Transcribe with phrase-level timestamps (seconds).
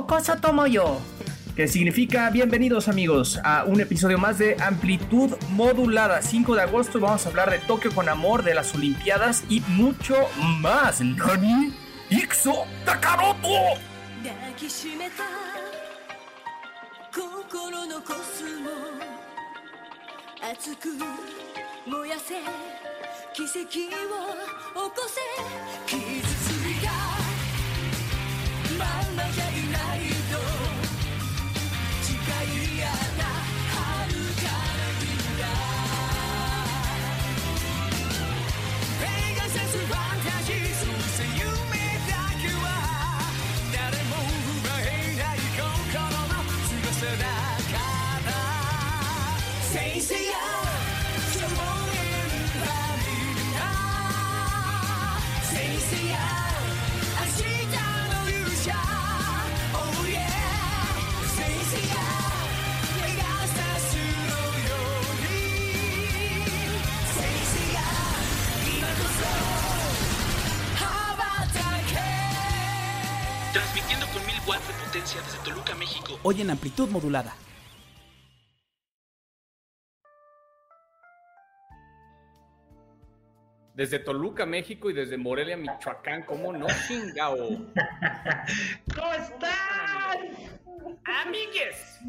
[0.00, 1.00] Yokoso Tomoyo,
[1.54, 6.22] que significa bienvenidos amigos a un episodio más de Amplitud Modulada.
[6.22, 10.16] 5 de agosto vamos a hablar de Tokio con amor, de las Olimpiadas y mucho
[10.62, 11.02] más.
[11.02, 11.74] ¿Nani?
[12.08, 13.76] ¡Ixo Takaroto!
[14.24, 15.24] 抱きしめた
[17.14, 18.70] 心のコスモ
[20.42, 20.88] 熱く
[21.86, 22.36] 燃やせ
[23.34, 26.39] 奇跡を起こせ
[74.91, 76.19] 1000 watts de potencia desde Toluca, México.
[76.23, 77.33] Hoy en amplitud modulada.
[83.73, 87.37] Desde Toluca, México y desde Morelia, Michoacán, ¿cómo no, chingao?
[88.95, 90.19] ¿Cómo están?
[91.05, 91.99] ¡Amigues!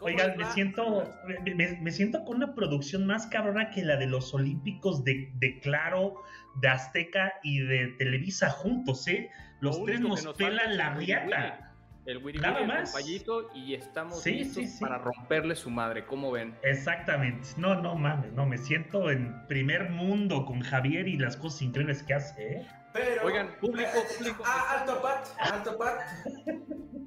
[0.00, 1.08] Oigan, me siento,
[1.54, 6.16] me, siento con una producción más cabrona que la de los Olímpicos de, de Claro,
[6.60, 9.30] de Azteca y de Televisa juntos, ¿eh?
[9.60, 11.71] Los Lo tres nos pelan la riata.
[12.04, 12.90] El Wiri Nada más.
[12.92, 14.80] compayito, y estamos Sí, listos sí, sí.
[14.80, 16.56] para romperle su madre, ¿cómo ven?
[16.62, 17.48] Exactamente.
[17.56, 22.02] No, no mames, no, me siento en primer mundo con Javier y las cosas increíbles
[22.02, 22.66] que hace, ¿eh?
[22.92, 23.24] Pero.
[23.24, 24.42] Oigan, público, Eh, público.
[24.44, 26.00] ah, alto pat, alto pat.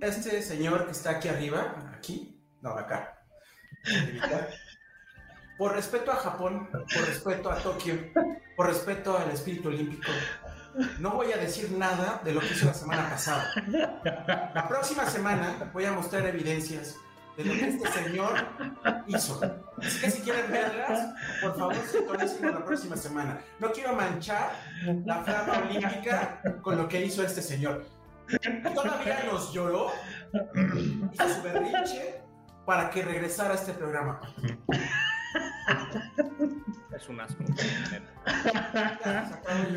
[0.02, 3.22] Este señor que está aquí arriba, aquí, no, acá.
[5.58, 7.94] Por respeto a Japón, por respeto a Tokio,
[8.58, 10.12] por respeto al espíritu olímpico,
[11.00, 13.52] no voy a decir nada de lo que hizo la semana pasada.
[14.54, 16.96] La próxima semana voy a mostrar evidencias
[17.38, 18.34] de lo que este señor
[19.08, 19.42] hizo.
[19.78, 23.40] Así que si quieren verlas, por favor, sintonicen la próxima semana.
[23.60, 24.52] No quiero manchar
[25.06, 27.86] la flama olímpica con lo que hizo este señor.
[28.74, 29.92] Todavía nos lloró,
[31.12, 32.22] hizo su berrinche
[32.66, 34.20] para que regresara a este programa.
[36.96, 37.44] Es un asco.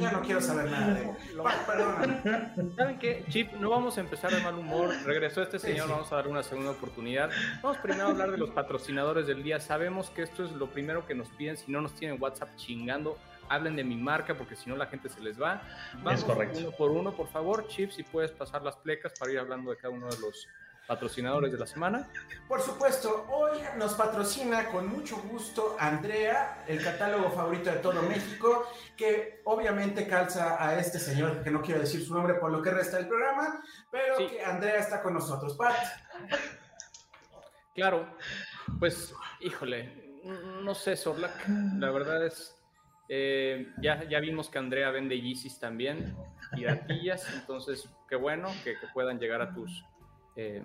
[0.01, 2.73] Ya, no quiero saber nada de él.
[2.77, 3.25] ¿Saben qué?
[3.29, 4.91] Chip, no vamos a empezar de mal humor.
[5.05, 5.93] Regresó este señor, sí.
[5.93, 7.31] vamos a darle una segunda oportunidad.
[7.63, 9.61] Vamos primero a hablar de los patrocinadores del día.
[9.61, 11.57] Sabemos que esto es lo primero que nos piden.
[11.57, 13.19] Si no nos tienen WhatsApp chingando,
[13.49, 15.63] hablen de mi marca porque si no la gente se les va.
[16.03, 16.59] Vamos correcto.
[16.59, 17.67] uno por uno, por favor.
[17.69, 20.49] Chip, si puedes pasar las plecas para ir hablando de cada uno de los
[20.89, 22.09] patrocinadores de la semana.
[22.49, 28.67] Por supuesto, hoy nos patrocina con mucho gusto Andrea, el catálogo favorito de todo México,
[28.97, 32.71] que obviamente calza a este señor, que no quiero decir su nombre por lo que
[32.71, 33.63] resta del programa,
[33.93, 34.29] pero Sí.
[34.29, 35.57] que Andrea está con nosotros.
[35.57, 35.77] Pat,
[37.75, 38.09] Claro,
[38.81, 40.21] pues, híjole,
[40.63, 41.47] no sé, Sorlac,
[41.79, 42.57] la verdad es,
[43.09, 46.17] eh, ya, ya vimos que Andrea vende Yeezys también
[46.57, 46.65] y
[47.37, 49.85] entonces, qué bueno que, que puedan llegar a tus,
[50.39, 50.63] eh,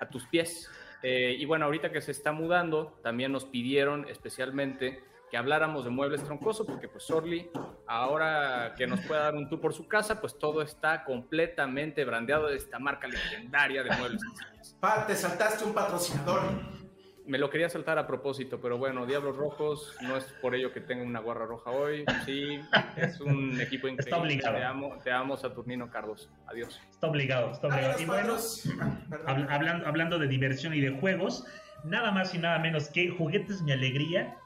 [0.00, 0.70] a tus pies.
[1.02, 5.90] Eh, y bueno, ahorita que se está mudando, también nos pidieron especialmente que habláramos de
[5.90, 7.50] muebles troncosos, porque pues Sorli,
[7.86, 12.48] ahora que nos pueda dar un tour por su casa, pues todo está completamente brandeado
[12.48, 14.22] de esta marca legendaria de muebles.
[15.06, 16.79] te saltaste un patrocinador.
[17.30, 20.80] Me lo quería saltar a propósito, pero bueno, Diablos Rojos, no es por ello que
[20.80, 22.04] tenga una gorra roja hoy.
[22.26, 22.60] Sí,
[22.96, 24.00] es un equipo increíble.
[24.00, 24.56] Está obligado.
[24.56, 26.28] Te amo, te amo, Saturnino Cardos.
[26.48, 26.80] Adiós.
[26.90, 28.00] Está obligado, está obligado.
[28.00, 28.36] Y bueno,
[29.28, 31.46] hablando, hablando de diversión y de juegos,
[31.84, 34.36] nada más y nada menos que Juguetes Mi Alegría,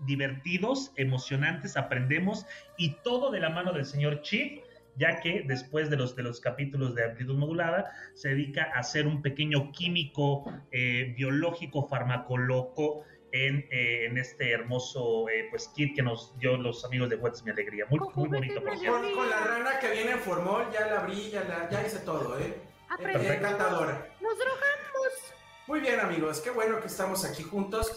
[0.00, 2.44] divertidos, emocionantes, aprendemos
[2.76, 4.64] y todo de la mano del señor Chip,
[4.96, 9.06] ya que después de los, de los capítulos de amplitud modulada se dedica a ser
[9.06, 16.02] un pequeño químico eh, biológico farmacoloco en, eh, en este hermoso eh, pues kit que
[16.02, 17.86] nos dio los amigos de Juguetes Mi Alegría.
[17.90, 19.00] Muy, muy bonito, por cierto.
[19.00, 21.98] Con, con la rana que viene en formol, ya la abrí, ya, la, ya hice
[22.00, 22.54] todo, ¿eh?
[23.00, 24.08] Eh, Encantadora.
[24.20, 25.34] Nos drogamos.
[25.66, 27.96] Muy bien amigos, qué bueno que estamos aquí juntos.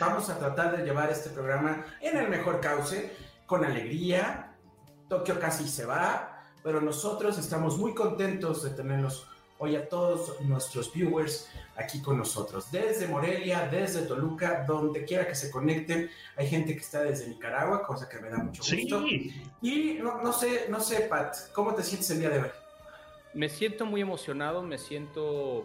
[0.00, 3.14] Vamos a tratar de llevar este programa en el mejor cauce,
[3.44, 4.56] con alegría.
[5.06, 6.29] Tokio casi se va,
[6.62, 9.26] pero nosotros estamos muy contentos de tenerlos
[9.58, 12.70] hoy a todos nuestros viewers aquí con nosotros.
[12.72, 16.10] Desde Morelia, desde Toluca, donde quiera que se conecten.
[16.36, 19.02] Hay gente que está desde Nicaragua, cosa que me da mucho gusto.
[19.06, 22.48] Sí, Y no, no sé, no sé, Pat, ¿cómo te sientes el día de hoy?
[23.32, 25.64] me siento muy emocionado, me siento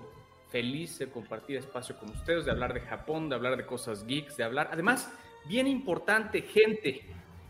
[0.50, 4.38] feliz de compartir espacio con ustedes, de hablar de Japón, de hablar de cosas geeks,
[4.38, 4.70] de hablar.
[4.72, 5.12] Además,
[5.48, 7.02] bien importante, gente,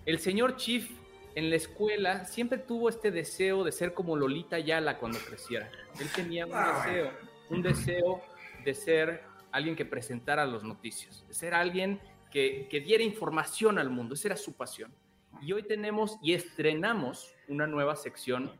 [0.06, 0.90] el señor Chief
[1.36, 5.70] en la escuela siempre tuvo este deseo de ser como Lolita Yala cuando creciera.
[6.00, 7.12] Él tenía un Ah, deseo,
[7.50, 8.22] un deseo
[8.64, 12.00] de ser alguien que presentara los noticias, de ser alguien
[12.32, 14.16] que, que diera información al mundo.
[14.16, 14.94] Esa era su pasión.
[15.42, 18.52] Y hoy tenemos y estrenamos una nueva sección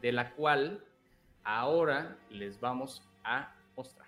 [0.00, 0.84] de la cual
[1.44, 4.01] ahora les vamos a mostrar.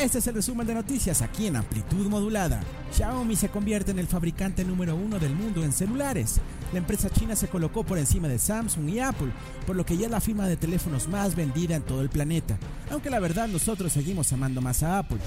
[0.00, 2.62] Este es el resumen de noticias aquí en amplitud modulada.
[2.92, 6.40] Xiaomi se convierte en el fabricante número uno del mundo en celulares.
[6.72, 9.32] La empresa china se colocó por encima de Samsung y Apple,
[9.66, 12.58] por lo que ya es la firma de teléfonos más vendida en todo el planeta.
[12.90, 15.18] Aunque la verdad nosotros seguimos amando más a Apple.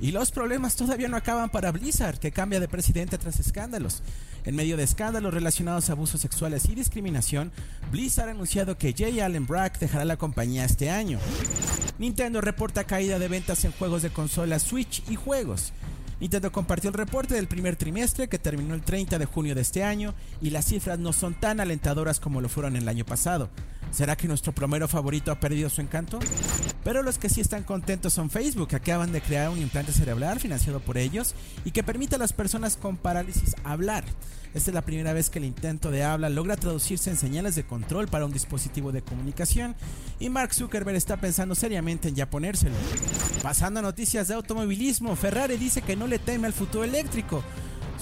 [0.00, 4.02] Y los problemas todavía no acaban para Blizzard, que cambia de presidente tras escándalos.
[4.44, 7.50] En medio de escándalos relacionados a abusos sexuales y discriminación,
[7.90, 11.18] Blizzard ha anunciado que Jay Allen Brack dejará la compañía este año.
[11.98, 15.72] Nintendo reporta caída de ventas en juegos de consola Switch y juegos.
[16.20, 19.84] Nintendo compartió el reporte del primer trimestre que terminó el 30 de junio de este
[19.84, 23.50] año y las cifras no son tan alentadoras como lo fueron el año pasado.
[23.90, 26.18] ¿Será que nuestro plomero favorito ha perdido su encanto?
[26.84, 30.40] Pero los que sí están contentos son Facebook, que acaban de crear un implante cerebral
[30.40, 31.34] financiado por ellos
[31.64, 34.04] y que permite a las personas con parálisis hablar.
[34.56, 37.66] Esta es la primera vez que el intento de habla logra traducirse en señales de
[37.66, 39.76] control para un dispositivo de comunicación
[40.18, 42.74] y Mark Zuckerberg está pensando seriamente en ya ponérselo.
[43.42, 47.44] Pasando a noticias de automovilismo, Ferrari dice que no le teme al futuro eléctrico.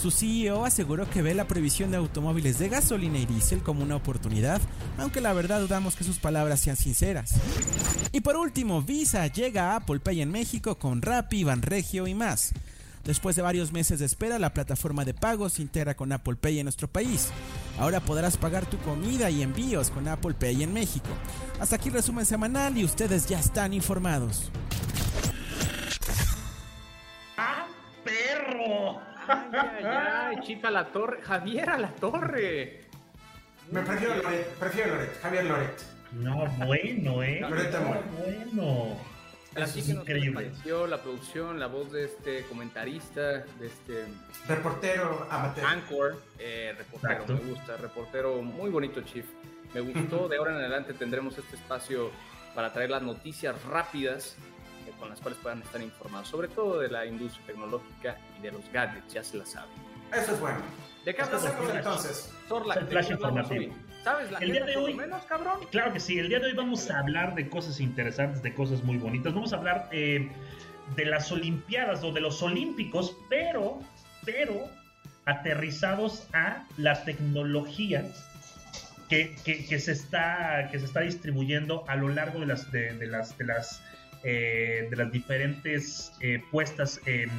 [0.00, 3.96] Su CEO aseguró que ve la prohibición de automóviles de gasolina y diésel como una
[3.96, 4.60] oportunidad,
[4.96, 7.32] aunque la verdad dudamos que sus palabras sean sinceras.
[8.12, 12.52] Y por último, Visa llega a Apple Pay en México con Rappi, Banregio y más.
[13.04, 16.58] Después de varios meses de espera, la plataforma de pagos se integra con Apple Pay
[16.60, 17.30] en nuestro país.
[17.78, 21.08] Ahora podrás pagar tu comida y envíos con Apple Pay en México.
[21.60, 24.50] Hasta aquí el resumen semanal y ustedes ya están informados.
[27.36, 27.66] ¡Ah,
[28.02, 29.00] perro!
[29.28, 32.84] Ay, ay, ay, Chief a la torre, Javier a la torre.
[33.70, 35.82] Me prefiero Loret, prefiero Loret, Javier Loret.
[36.12, 37.40] No, bueno, ¿eh?
[37.40, 37.86] Loretta No,
[38.18, 39.13] bueno.
[39.62, 40.32] Así es que nos increíble.
[40.50, 43.22] pareció la producción, la voz de este comentarista,
[43.58, 44.06] de este
[44.48, 45.64] Reportero amateur.
[45.66, 47.32] Anchor, eh, reportero, Exacto.
[47.34, 49.26] me gusta, reportero muy bonito, Chief.
[49.74, 52.10] Me gustó, de ahora en adelante tendremos este espacio
[52.54, 54.36] para traer las noticias rápidas
[54.86, 58.52] eh, con las cuales puedan estar informados, sobre todo de la industria tecnológica y de
[58.52, 59.70] los gadgets, ya se la saben.
[60.12, 60.58] Eso es bueno.
[61.04, 62.32] ¿De qué ¿Qué hablamos entonces?
[62.48, 63.74] Sorlac, El ¿de flash informativo.
[64.04, 65.60] ¿Sabes la El día de hoy- menos, cabrón?
[65.70, 68.82] Claro que sí, el día de hoy vamos a hablar de cosas interesantes, de cosas
[68.84, 69.32] muy bonitas.
[69.34, 70.30] Vamos a hablar eh,
[70.94, 73.80] de las Olimpiadas o de los Olímpicos, pero,
[74.26, 74.68] pero
[75.24, 78.04] aterrizados a la tecnología
[79.08, 82.92] que, que- que se, está, que se está distribuyendo a lo largo de las, de,
[82.94, 83.82] de las, de las,
[84.22, 87.30] eh, de las diferentes eh, puestas en,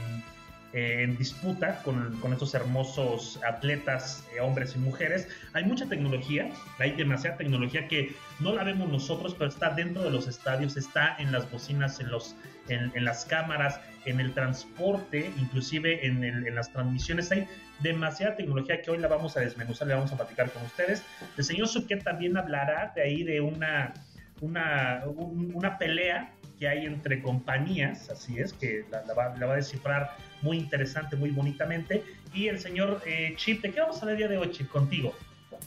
[0.76, 5.28] eh, en disputa con, con estos hermosos atletas, eh, hombres y mujeres.
[5.54, 10.10] Hay mucha tecnología, hay demasiada tecnología que no la vemos nosotros, pero está dentro de
[10.12, 12.36] los estadios, está en las bocinas, en, los,
[12.68, 17.32] en, las cámaras, en el transporte, inclusive en, las transmisiones.
[17.32, 17.48] Hay
[17.80, 21.04] demasiada tecnología que hoy la vamos a desmenuzar, la vamos a platicar con ustedes.
[21.38, 23.94] El señor Suquet también hablará de ahí de una,
[24.42, 30.16] una, un- una pelea que hay entre compañías, así es, que la va a descifrar
[30.46, 32.04] muy interesante, muy bonitamente.
[32.34, 34.70] Y el señor eh, Chip, ¿de qué vamos a hablar el día de hoy, Chip,
[34.70, 35.14] contigo?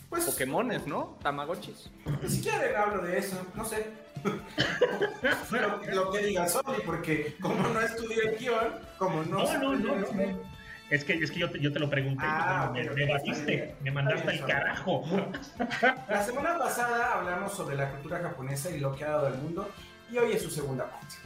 [0.08, 1.18] Pues, Pokémones, ¿no?
[1.22, 1.90] Tamagotchis.
[2.28, 3.90] si quieren hablo de eso, no sé.
[5.50, 9.38] lo, lo que diga Sony, porque como no estudié el guion, como no...
[9.44, 10.58] No, no, no, no.
[10.90, 13.90] Es que, es que yo, te, yo te lo pregunté, Ah, me, me batiste, me
[13.90, 15.04] mandaste al carajo.
[16.08, 19.68] La semana pasada hablamos sobre la cultura japonesa y lo que ha dado al mundo,
[20.10, 21.16] y hoy es su segunda parte.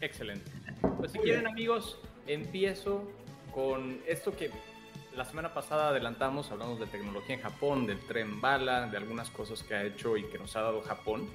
[0.00, 0.50] Excelente.
[0.96, 1.52] Pues si Muy quieren bien.
[1.52, 3.04] amigos, empiezo
[3.52, 4.50] con esto que
[5.16, 9.62] la semana pasada adelantamos, hablamos de tecnología en Japón, del tren bala, de algunas cosas
[9.62, 11.26] que ha hecho y que nos ha dado Japón.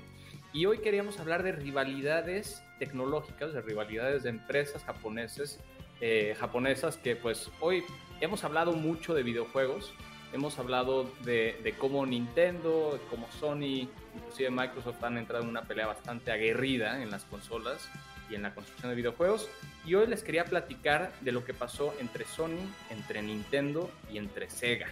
[0.54, 5.60] Y hoy queríamos hablar de rivalidades tecnológicas, de rivalidades de empresas japoneses,
[6.00, 7.84] eh, japonesas que pues hoy
[8.20, 9.94] hemos hablado mucho de videojuegos,
[10.34, 15.88] hemos hablado de, de cómo Nintendo, cómo Sony, inclusive Microsoft han entrado en una pelea
[15.88, 17.90] bastante aguerrida en las consolas
[18.32, 19.50] y en la construcción de videojuegos.
[19.86, 24.50] Y hoy les quería platicar de lo que pasó entre Sony, entre Nintendo y entre
[24.50, 24.88] Sega.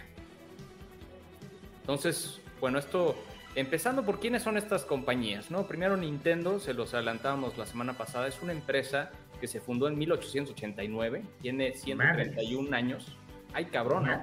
[1.80, 3.16] Entonces, bueno, esto,
[3.54, 5.66] empezando por quiénes son estas compañías, ¿no?
[5.66, 9.98] Primero Nintendo, se los adelantábamos la semana pasada, es una empresa que se fundó en
[9.98, 13.16] 1889, tiene 131 años.
[13.54, 14.22] Ay, cabrón, ¿no?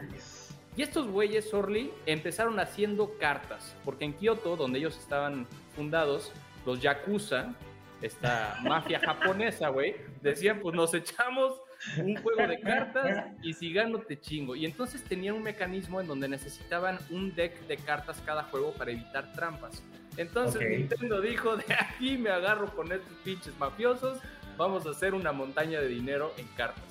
[0.78, 6.32] Y estos güeyes, Orly, empezaron haciendo cartas, porque en Kioto, donde ellos estaban fundados,
[6.68, 7.56] los Yakuza,
[8.02, 11.62] esta mafia japonesa, güey, decían, pues nos echamos
[11.98, 14.56] un juego de cartas y si gano te chingo.
[14.56, 18.92] Y entonces tenían un mecanismo en donde necesitaban un deck de cartas cada juego para
[18.92, 19.84] evitar trampas.
[20.18, 20.68] Entonces.
[20.68, 24.20] Nintendo dijo, de aquí me agarro con estos pinches mafiosos,
[24.58, 26.84] vamos a hacer una montaña de dinero en cartas.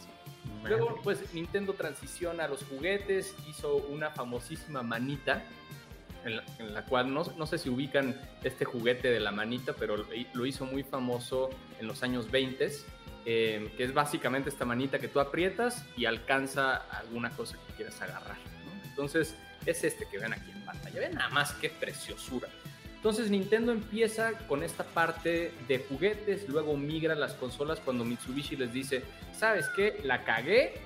[0.63, 5.45] Luego, pues Nintendo transiciona a los juguetes, hizo una famosísima manita,
[6.27, 10.47] en la, cual no, no sé si ubican este juguete de la manita, pero lo,
[10.47, 12.73] hizo muy famoso en los años 20,
[13.25, 18.01] eh, que es básicamente esta manita que tú aprietas y alcanza alguna cosa que quieras
[18.03, 18.37] agarrar.
[18.85, 21.01] Entonces, es este que ven aquí en pantalla.
[21.01, 22.49] Ven nada más qué preciosura.
[22.95, 28.73] Entonces Nintendo empieza con esta parte de juguetes, luego migra las consolas cuando Mitsubishi les
[28.73, 30.01] dice, ¿sabes qué?
[30.03, 30.81] La cagué,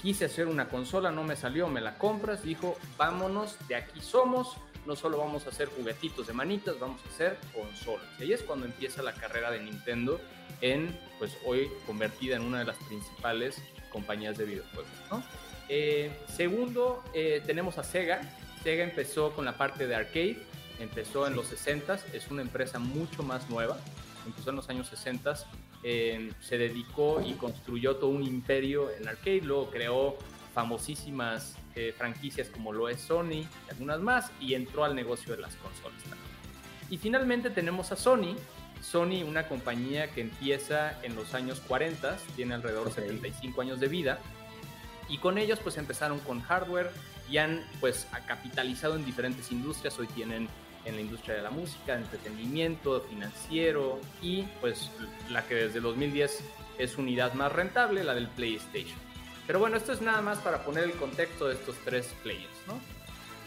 [0.00, 4.56] quise hacer una consola, no me salió, me la compras, dijo, vámonos, de aquí somos,
[4.88, 8.06] no solo vamos a hacer juguetitos de manitas, vamos a hacer consolas.
[8.18, 10.18] Y ahí es cuando empieza la carrera de Nintendo
[10.62, 15.22] en, pues hoy convertida en una de las principales compañías de videojuegos, ¿no?
[15.68, 18.22] Eh, segundo, eh, tenemos a Sega.
[18.62, 20.38] Sega empezó con la parte de arcade,
[20.80, 23.76] empezó en los 60s, es una empresa mucho más nueva,
[24.24, 25.34] empezó en los años 60
[25.84, 30.16] eh, se dedicó y construyó todo un imperio en arcade, luego creó
[30.54, 35.42] famosísimas eh, franquicias como lo es Sony y algunas más, y entró al negocio de
[35.42, 36.28] las consolas también.
[36.90, 38.34] Y finalmente tenemos a Sony,
[38.82, 43.86] Sony, una compañía que empieza en los años 40, tiene alrededor de 75 años de
[43.86, 44.18] vida,
[45.08, 46.90] y con ellos pues empezaron con hardware
[47.30, 50.48] y han pues capitalizado en diferentes industrias, hoy tienen
[50.84, 54.90] en la industria de la música, entretenimiento, financiero y pues
[55.30, 56.42] la que desde 2010
[56.78, 58.98] es unidad más rentable, la del PlayStation.
[59.48, 62.78] Pero bueno, esto es nada más para poner el contexto de estos tres players, ¿no?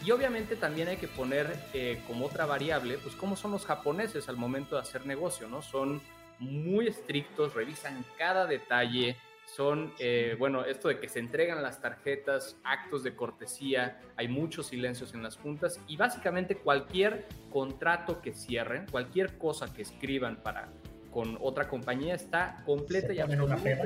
[0.04, 4.28] Y obviamente también hay que poner eh, como otra variable, pues cómo son los japoneses
[4.28, 5.62] al momento de hacer negocio, ¿no?
[5.62, 6.02] Son
[6.40, 9.16] muy estrictos, revisan cada detalle,
[9.46, 14.66] son, eh, bueno, esto de que se entregan las tarjetas, actos de cortesía, hay muchos
[14.66, 20.72] silencios en las juntas y básicamente cualquier contrato que cierren, cualquier cosa que escriban para
[21.12, 23.84] con otra compañía está completa ¿Se y absolutamente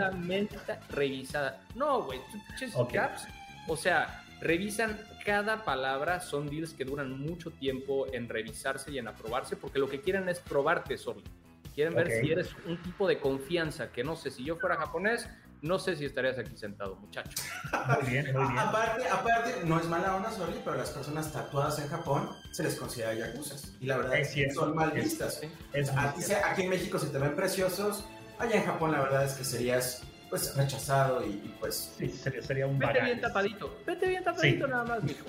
[0.88, 1.60] revisada.
[1.74, 2.92] No, güey, tú pinches Ok.
[2.94, 3.26] gaps.
[3.68, 9.08] O sea, revisan cada palabra, son deals que duran mucho tiempo en revisarse y en
[9.08, 11.20] aprobarse, porque lo que quieren es probarte solo.
[11.74, 12.12] Quieren ver Ok.
[12.22, 15.28] si eres un tipo de confianza, que no sé, si yo fuera japonés,
[15.62, 17.30] no sé si estarías aquí sentado, muchacho.
[18.00, 18.58] Muy bien, muy bien.
[18.58, 22.76] Aparte, aparte, no es mala onda, sorry, pero las personas tatuadas en Japón se les
[22.76, 23.72] considera yakuzas.
[23.80, 25.40] Y la verdad Es que son mal vistas.
[25.72, 28.04] Es Aquí, aquí en México se te ven preciosos.
[28.38, 32.42] Allá en Japón la verdad es que serías pues rechazado y, y, pues Sí, sería,
[32.42, 34.70] sería un Vete bien tapadito, vete bien tapadito Sí.
[34.70, 35.26] nada más, mijo.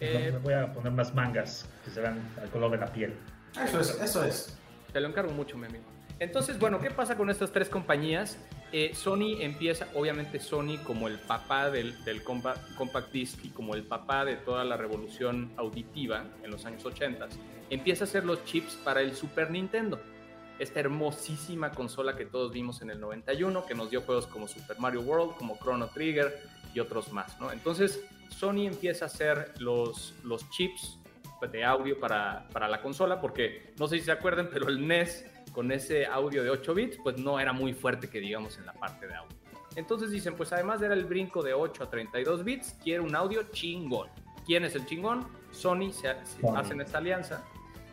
[0.00, 3.14] Eh, me voy a poner más mangas que se vean al color de la piel.
[3.62, 4.58] eso es, eso es.
[4.92, 5.84] Te lo encargo mucho, mi amigo.
[6.20, 8.38] Entonces, bueno, ¿qué pasa con estas tres compañías?
[8.72, 13.74] Eh, Sony empieza, obviamente Sony como el papá del, del compa- compact disc y como
[13.74, 17.28] el papá de toda la revolución auditiva en los años 80,
[17.70, 20.00] empieza a hacer los chips para el Super Nintendo.
[20.58, 24.78] Esta hermosísima consola que todos vimos en el 91, que nos dio juegos como Super
[24.78, 26.32] Mario World, como Chrono Trigger
[26.72, 27.50] y otros más, ¿no?
[27.52, 30.98] Entonces, Sony empieza a hacer los, los chips
[31.52, 35.26] de audio para, para la consola, porque no sé si se acuerdan, pero el NES
[35.54, 38.74] con ese audio de 8 bits, pues no era muy fuerte que digamos en la
[38.74, 39.36] parte de audio.
[39.76, 43.14] Entonces dicen, pues además de era el brinco de 8 a 32 bits, quiero un
[43.14, 44.08] audio chingón.
[44.44, 45.26] ¿Quién es el chingón?
[45.52, 46.08] Sony se,
[46.54, 47.44] hacen esta alianza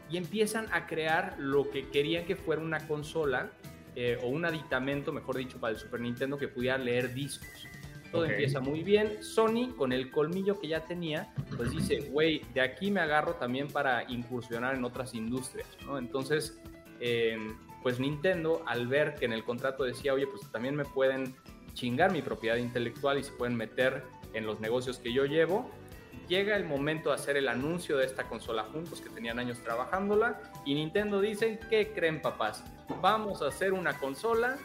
[0.10, 3.52] y empiezan a crear lo que querían que fuera una consola
[3.96, 7.68] eh, o un aditamento, mejor dicho, para el Super Nintendo que pudiera leer discos.
[8.12, 9.24] Todo empieza muy bien.
[9.24, 13.70] Sony, con el colmillo que ya tenía, pues dice, güey, de aquí me agarro también
[13.70, 15.98] para incursionar en otras industrias, ¿no?
[15.98, 16.60] Entonces,
[17.02, 17.38] eh,
[17.84, 21.36] pues Nintendo, al ver que en el contrato decía, oye, pues también me pueden
[21.74, 24.04] chingar mi propiedad intelectual y se pueden meter
[24.34, 25.70] en los negocios que yo llevo,
[26.28, 30.40] llega el momento de hacer el anuncio de esta consola juntos, que tenían años trabajándola,
[30.64, 32.64] y Nintendo dicen, ¿qué creen papás?
[33.02, 34.58] Vamos a hacer una consola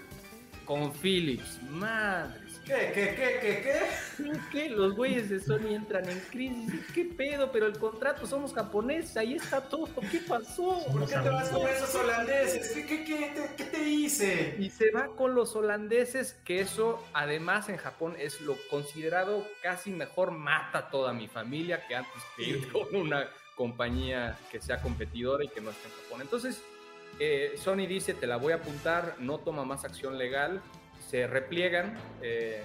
[0.65, 1.63] con Philips.
[1.63, 2.46] Madres.
[2.67, 4.41] ¿Qué, qué, qué, qué, qué?
[4.51, 4.71] ¿Qué?
[4.71, 6.85] Los güeyes de Sony entran en crisis.
[6.93, 7.53] ¿Qué pedo?
[7.53, 9.89] Pero el contrato, somos japoneses, ahí está todo.
[10.11, 10.85] ¿Qué pasó?
[10.91, 12.73] ¿Por qué te vas con esos holandeses?
[12.73, 14.57] ¿Qué, qué, qué, te, qué te hice?
[14.59, 19.93] Y se va con los holandeses, que eso además en Japón es lo considerado casi
[19.93, 24.83] mejor mata a toda mi familia que antes que ir con una compañía que sea
[24.83, 26.21] competidora y que no esté en Japón.
[26.21, 26.61] Entonces,
[27.21, 30.61] eh, Sony dice, te la voy a apuntar, no toma más acción legal
[31.09, 32.65] se repliegan eh,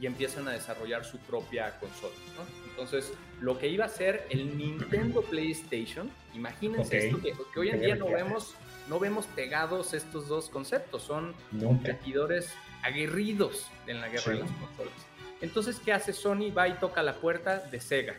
[0.00, 2.14] y empiezan a desarrollar su propia consola.
[2.36, 2.70] ¿no?
[2.70, 7.80] Entonces, lo que iba a ser el Nintendo PlayStation, imagínense esto que, que hoy en
[7.80, 8.54] día no vemos,
[8.88, 11.66] no vemos pegados estos dos conceptos, son Nunca.
[11.66, 14.30] competidores aguerridos en la guerra Sí.
[14.30, 14.94] de las consolas.
[15.42, 16.50] Entonces, ¿qué hace Sony?
[16.56, 18.14] Va y toca la puerta de Sega.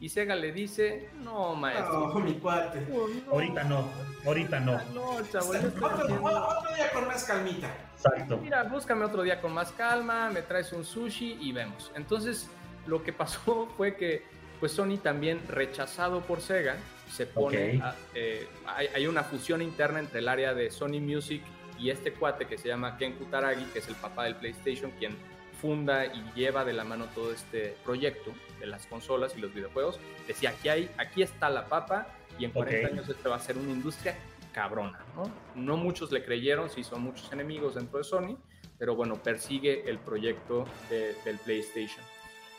[0.00, 2.08] Y Sega le dice, no, maestro.
[2.14, 2.80] No, mi cuate.
[2.88, 3.84] no, Ahorita no,
[4.24, 4.80] ahorita no.
[4.94, 7.68] No, chavo, Otro, otro día con más calmita.
[7.96, 8.38] Exacto.
[8.38, 11.90] Mira, búscame otro día con más calma, me traes un sushi y vemos.
[11.96, 12.48] Entonces,
[12.86, 14.22] lo que pasó fue que
[14.60, 16.76] pues Sony también rechazado por Sega
[17.12, 17.82] se pone Ok.
[17.84, 21.42] a- eh, hay, hay una fusión interna entre el área de Sony Music
[21.78, 25.16] y este cuate que se llama Ken Kutaragi, que es el papá del PlayStation, quien
[25.60, 29.98] funda y lleva de la mano todo este proyecto de las consolas y los videojuegos.
[30.26, 32.92] Decía, aquí, hay, aquí está la papa y en 40 Ok.
[32.92, 34.16] años esto va a ser una industria
[34.52, 35.30] cabrona, ¿no?
[35.54, 38.36] No muchos le creyeron, sí son muchos enemigos dentro de Sony,
[38.78, 42.04] pero bueno, persigue el proyecto de- del PlayStation.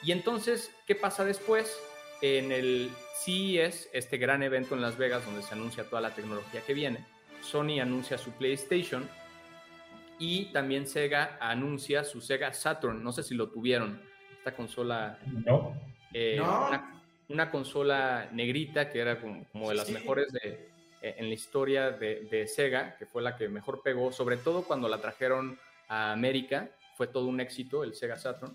[0.04, 1.78] Y entonces, ¿qué pasa después?
[2.22, 2.90] En el
[3.24, 7.06] CES, este gran evento en Las Vegas donde se anuncia toda la tecnología que viene,
[7.42, 9.10] Sony anuncia su PlayStation
[10.20, 13.04] y también Sega anuncia su Sega Saturn.
[13.04, 14.02] No sé si lo tuvieron,
[14.38, 15.74] esta consola No.
[16.14, 16.68] Eh, No.
[16.68, 19.94] una, una consola negrita que era como, como de las Sí.
[19.94, 20.70] mejores de,
[21.02, 24.64] eh, en la historia de, de Sega, que fue la que mejor pegó, sobre todo
[24.64, 28.54] cuando la trajeron a América, fue todo un éxito el Sega Saturn.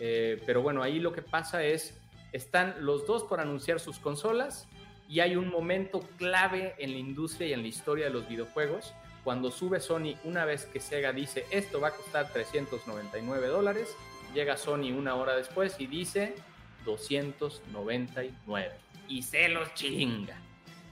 [0.00, 1.96] Eh, pero bueno, ahí lo que pasa es,
[2.32, 4.66] están los dos por anunciar sus consolas
[5.08, 8.92] y hay un momento clave en la industria y en la historia de los videojuegos,
[9.22, 13.94] cuando sube Sony, una vez que Sega dice, esto va a costar 399 dólares,
[14.34, 16.34] llega Sony una hora después y dice
[16.84, 18.70] 299
[19.08, 20.36] y se los chinga.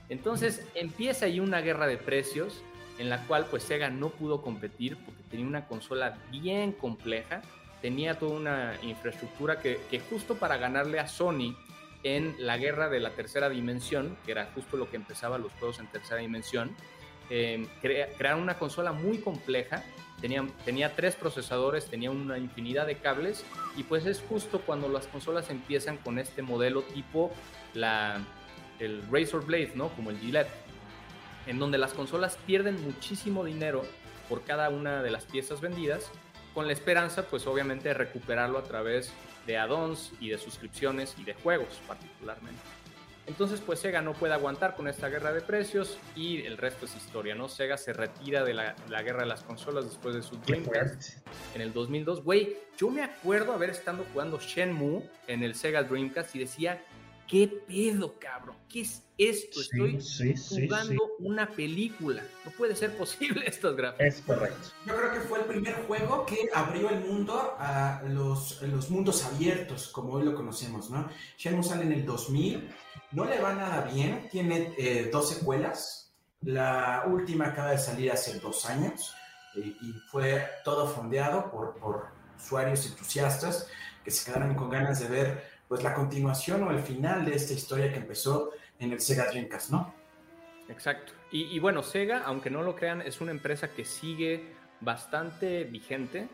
[0.09, 2.61] Entonces empieza ahí una guerra de precios
[2.99, 7.41] en la cual pues Sega no pudo competir porque tenía una consola bien compleja,
[7.81, 11.55] tenía toda una infraestructura que, justo para ganarle a Sony
[12.03, 15.79] en la guerra de la tercera dimensión, que era justo lo que empezaba los juegos
[15.79, 16.75] en tercera dimensión,
[17.29, 19.83] eh, crea- crearon una consola muy compleja,
[20.23, 23.43] tenía, tenía tres procesadores, tenía una infinidad de cables
[23.75, 27.29] y pues es justo cuando las consolas empiezan con este modelo tipo
[27.73, 28.21] la,
[28.79, 29.89] el Razor Blade, ¿no?
[29.89, 30.47] Como el Gillette,
[31.45, 33.83] en donde las consolas pierden muchísimo dinero
[34.29, 36.09] por cada una de las piezas vendidas,
[36.53, 39.11] con la esperanza, pues obviamente, de recuperarlo a través
[39.45, 42.61] de add-ons y de suscripciones y de juegos particularmente.
[43.25, 46.95] Entonces, pues Sega no puede aguantar con esta guerra de precios y el resto es
[46.95, 47.47] historia, ¿no?
[47.47, 51.61] Sega se retira de la, la guerra de las consolas después de su Dreamcast en
[51.61, 52.23] el 2002.
[52.23, 56.83] Güey, yo me acuerdo haber estado jugando Shenmue en el Sega Dreamcast y decía,
[57.33, 58.55] ¿qué pedo, cabrón?
[58.69, 59.59] ¿Qué es esto?
[59.59, 62.21] Sí, Estoy sí, sí, jugando una película.
[62.45, 64.05] No puede ser posible estos gráficos.
[64.05, 64.67] Es correcto.
[64.85, 69.25] Yo creo que fue el primer juego que abrió el mundo a los, los mundos
[69.25, 71.09] abiertos, como hoy lo conocemos, ¿no?
[71.39, 72.69] Shenmue sale en el 2000,
[73.13, 76.13] no le va nada bien, tiene eh, dos secuelas.
[76.41, 79.15] La última acaba de salir hace dos años
[79.55, 83.67] eh, y fue todo fondeado por, por usuarios entusiastas
[84.03, 87.53] que se quedaron con ganas de ver pues la continuación o el final de esta
[87.53, 89.91] historia que empezó en el Sega Dreamcast, ¿no?
[90.69, 91.13] Exacto.
[91.31, 96.29] Y, bueno, Sega, aunque no lo crean, es una empresa que sigue bastante vigente.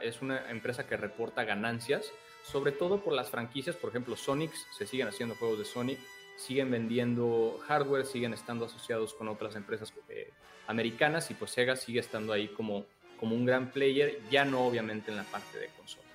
[0.00, 2.12] Es una empresa que reporta ganancias,
[2.44, 3.74] sobre todo por las franquicias.
[3.74, 5.98] Por ejemplo, Sonics, se siguen haciendo juegos de Sonic,
[6.36, 10.30] siguen vendiendo hardware, siguen estando asociados con otras empresas eh,
[10.68, 12.86] americanas y pues Sega sigue estando ahí como,
[13.18, 16.05] como un gran player, ya no obviamente en la parte de consolas.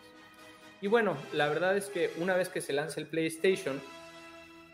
[0.82, 3.80] Y bueno, la verdad es que una vez que se lanza el PlayStation,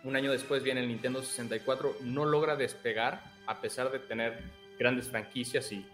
[0.06, 4.39] un año después viene el Nintendo 64, no logra despegar a pesar de tener
[4.80, 5.86] grandes franquicias y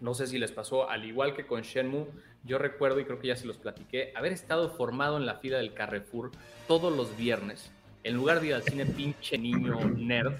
[0.00, 2.06] no sé si les pasó, al igual que con Shenmue,
[2.44, 5.58] yo recuerdo y creo que ya se los platiqué, haber estado formado en la fila
[5.58, 6.30] del Carrefour
[6.66, 7.70] todos los viernes.
[8.02, 10.32] En lugar de ir al cine pinche niño nerd,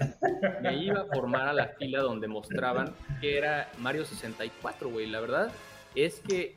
[0.63, 5.05] me iba a formar a la fila donde mostraban que era Mario 64, güey.
[5.05, 5.51] La verdad
[5.93, 6.55] es que,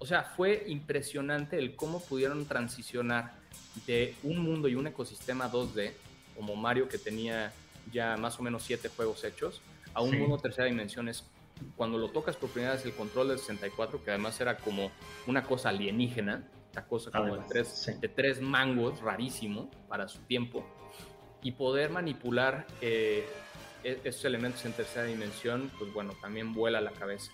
[0.00, 3.34] o sea, fue impresionante el cómo pudieron transicionar
[3.86, 5.92] de un mundo y un ecosistema 2D,
[6.34, 7.52] como Mario que tenía
[7.92, 9.60] ya más o menos siete juegos hechos,
[9.94, 10.16] a un Sí.
[10.16, 11.24] mundo tercera dimensión es
[11.76, 14.90] cuando lo tocas por primera vez el control del 64, que además era como
[15.26, 17.92] una cosa alienígena, una cosa como de tres, sí.
[18.00, 20.64] de tres mangos, rarísimo para su tiempo,
[21.42, 23.26] y poder manipular eh,
[23.84, 27.30] e- esos elementos en tercera dimensión, pues bueno, también vuela la cabeza.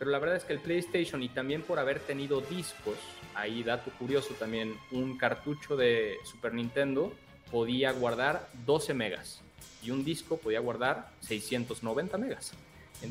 [0.00, 2.96] Pero la verdad es que el PlayStation y también por haber tenido discos,
[3.34, 7.12] ahí dato curioso también, un cartucho de Super Nintendo
[7.50, 9.42] podía guardar 12 megas
[9.82, 12.52] y un disco podía guardar 690 megas.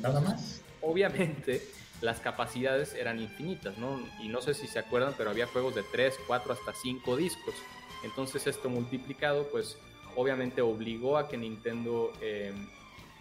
[0.01, 0.63] Nada más.
[0.81, 1.61] Obviamente,
[2.01, 3.99] las capacidades eran infinitas, ¿no?
[4.23, 7.53] Y no sé si se acuerdan, pero había juegos de 3, 4, hasta 5 discos.
[8.03, 9.77] Entonces esto multiplicado, pues
[10.15, 12.51] obviamente obligó a que Nintendo eh,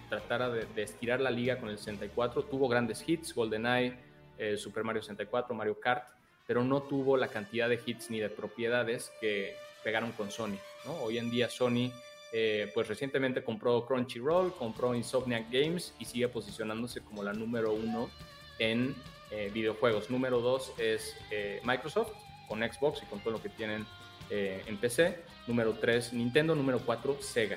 [0.08, 2.44] tratara de, estirar la liga con el 64.
[2.44, 3.96] Tuvo grandes hits, GoldenEye,
[4.38, 6.08] eh, Super Mario 64, Mario Kart,
[6.46, 10.58] pero no tuvo la cantidad de hits ni de propiedades que pegaron con Sony.
[11.02, 11.92] Hoy en día Sony,
[12.32, 18.10] eh, pues recientemente compró Crunchyroll, compró Insomniac Games y sigue posicionándose como la número uno
[18.58, 18.94] en
[19.30, 20.10] eh, videojuegos.
[20.10, 22.12] Número dos es eh, Microsoft
[22.46, 23.86] con Xbox y con todo lo que tienen
[24.30, 25.24] en PC.
[25.46, 26.54] Número tres Nintendo.
[26.54, 27.56] Número cuatro Sega.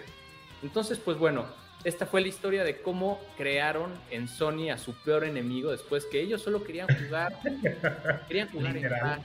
[0.63, 1.45] Entonces, pues bueno,
[1.83, 6.21] esta fue la historia de cómo crearon en Sony a su peor enemigo después que
[6.21, 7.37] ellos solo querían jugar,
[8.27, 9.19] querían jugar en paz,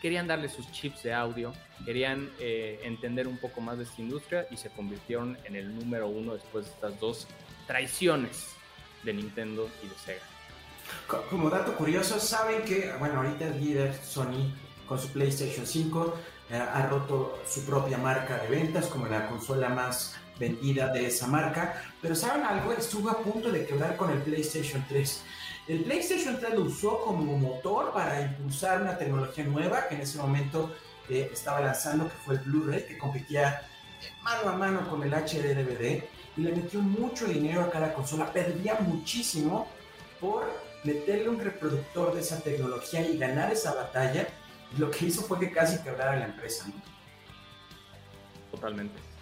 [0.00, 1.52] querían darle sus chips de audio,
[1.84, 6.06] querían eh, entender un poco más de esta industria y se convirtieron en el número
[6.08, 7.26] uno después de estas dos
[7.66, 8.50] traiciones
[9.02, 10.22] de Nintendo y de Sega.
[11.08, 14.52] Co- Como dato curioso, saben que, bueno, ahorita el líder Sony
[14.86, 16.18] con su PlayStation 5
[16.50, 21.26] eh, ha roto su propia marca de ventas como la consola más vendida de esa
[21.26, 22.72] marca, pero ¿saben algo?
[22.72, 25.22] Estuvo a punto de quebrar con el PlayStation 3.
[25.68, 30.18] El PlayStation 3 lo usó como motor para impulsar una tecnología nueva que en ese
[30.18, 30.74] momento
[31.08, 33.62] eh, estaba lanzando, que fue el Blu-ray, que competía
[34.22, 36.04] mano a mano con el HD DVD
[36.36, 39.66] y le metió mucho dinero a cada consola, perdía muchísimo
[40.20, 40.44] por
[40.84, 44.28] meterle un reproductor de esa tecnología y ganar esa batalla,
[44.78, 46.66] lo que hizo fue que casi quebrara la empresa.
[46.68, 46.74] ¿no?
[48.52, 49.15] Totalmente.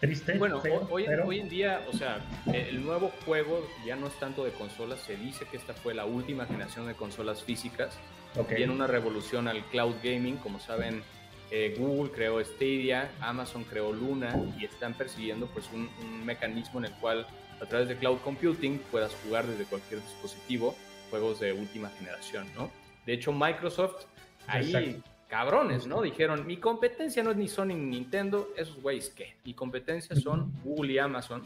[0.00, 0.38] Triste.
[0.38, 2.20] Bueno, feo, hoy, en- pero- hoy en día, o sea,
[2.52, 5.92] eh, el nuevo juego ya no es tanto de consolas, se dice que esta fue
[5.94, 7.98] la última generación de consolas físicas,
[8.36, 8.48] ok.
[8.56, 11.02] viene una revolución al cloud gaming, como saben,
[11.50, 16.86] eh, Google creó Stadia, Amazon creó Luna y están persiguiendo pues un, un mecanismo en
[16.86, 17.26] el cual
[17.60, 20.74] a través de cloud computing puedas jugar desde cualquier dispositivo
[21.10, 22.70] juegos de última generación, ¿no?
[23.04, 24.04] De hecho, Microsoft
[24.46, 25.10] ahí Exacto.
[25.30, 26.02] Cabrones, ¿no?
[26.02, 29.36] Dijeron, mi competencia no es ni Sony ni Nintendo, esos güeyes qué.
[29.44, 31.42] Mi competencia son Google y Amazon,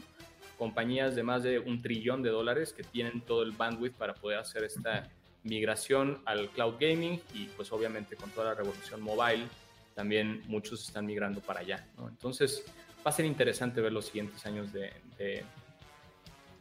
[0.57, 4.39] compañías de más de un trillón de dólares que tienen todo el bandwidth para poder
[4.39, 5.07] hacer esta
[5.43, 9.45] migración al cloud gaming y pues obviamente con toda la revolución mobile
[9.93, 12.09] también muchos están migrando para allá, ¿no?
[12.09, 12.65] Entonces
[13.05, 15.43] va a ser interesante ver los siguientes años de, de,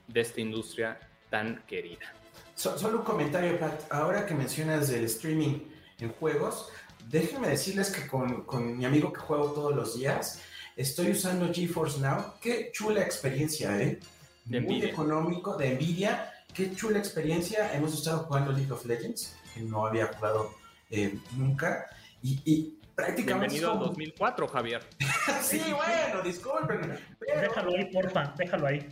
[0.07, 0.99] de esta industria
[1.31, 2.13] tan querida.
[2.55, 3.91] So- solo un comentario, Pat.
[3.91, 5.61] Ahora que mencionas del streaming
[6.01, 6.71] en juegos,
[7.09, 10.41] déjenme decirles que con, con mi amigo que juego todos los días,
[10.77, 12.35] estoy usando GeForce Now.
[12.41, 13.99] Qué chula experiencia, ¿eh?
[14.45, 14.91] De Muy Nvidia.
[14.91, 16.33] económico, de Nvidia.
[16.53, 17.75] Qué chula experiencia.
[17.75, 20.55] Hemos estado jugando League of Legends, que no había jugado
[20.91, 21.87] eh, nunca.
[22.23, 23.55] Y, y prácticamente...
[23.55, 24.87] Bienvenido al es como- 2004, Javier.
[25.43, 26.99] Sí, bueno, disculpen.
[27.19, 28.89] Pero Déjalo ahí, porfa, déjalo ahí.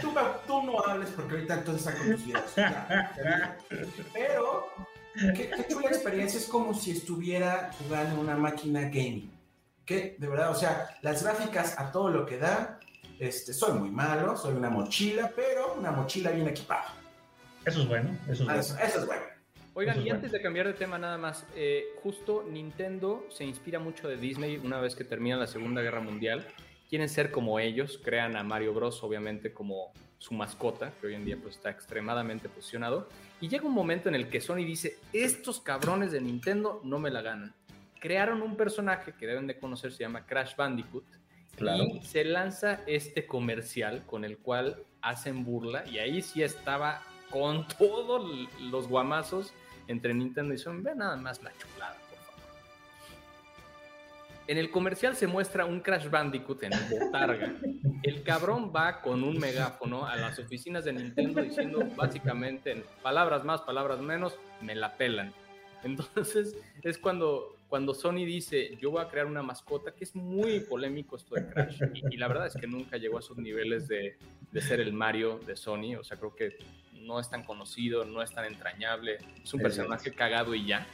[0.00, 0.12] tú,
[0.46, 2.52] tú no hables porque ahorita entonces con tus videos.
[4.12, 4.66] Pero,
[5.14, 6.38] qué, qué chula experiencia.
[6.38, 9.30] Es como si estuviera jugando una máquina gaming.
[9.84, 12.78] Que, de verdad, o sea, las gráficas a todo lo que da.
[13.18, 16.94] Este, soy muy malo, soy una mochila, pero una mochila bien equipada.
[17.64, 18.60] Eso es bueno, eso es Ah, bueno.
[18.60, 19.22] Eso, eso es bueno.
[19.74, 20.16] Oigan, es y bueno.
[20.16, 24.60] antes de cambiar de tema nada más, eh, justo Nintendo se inspira mucho de Disney
[24.62, 26.46] una vez que termina la Segunda Guerra Mundial.
[26.88, 29.02] Quieren ser como ellos, crean a Mario Bros.
[29.02, 29.92] obviamente como
[30.22, 33.08] su mascota, que hoy en día pues está extremadamente posicionado.
[33.40, 37.10] Y llega un momento en el que Sony dice, estos cabrones de Nintendo no me
[37.10, 37.52] la ganan.
[37.98, 41.04] Crearon un personaje que deben de conocer, se llama Crash Bandicoot.
[41.56, 41.82] Claro.
[41.82, 47.66] Y se lanza este comercial con el cual hacen burla y ahí sí estaba con
[47.78, 49.52] todos los guamazos
[49.88, 50.82] entre Nintendo y Sony.
[50.82, 51.96] Vean nada más la chulada.
[54.48, 57.54] En el comercial se muestra un Crash Bandicoot en botarga.
[58.02, 63.44] El cabrón va con un megáfono a las oficinas de Nintendo diciendo básicamente en palabras
[63.44, 65.32] más, palabras menos, me la pelan.
[65.84, 70.60] Entonces es cuando, cuando Sony dice, yo voy a crear una mascota, que es muy
[70.60, 71.80] polémico esto de Crash.
[71.94, 74.16] Y, y la verdad es que nunca llegó a esos niveles de,
[74.50, 75.96] de ser el Mario de Sony.
[75.98, 76.58] O sea, creo que
[76.92, 79.18] no es tan conocido, no es tan entrañable.
[79.42, 80.86] Es un personaje cagado y ya.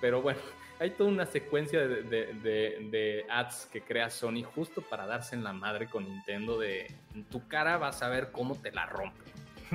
[0.00, 0.40] Pero bueno,
[0.80, 5.34] hay toda una secuencia de, de- de- de ads que crea Sony justo para darse
[5.36, 8.86] en la madre con Nintendo de en tu cara vas a ver cómo te la
[8.86, 9.20] rompe.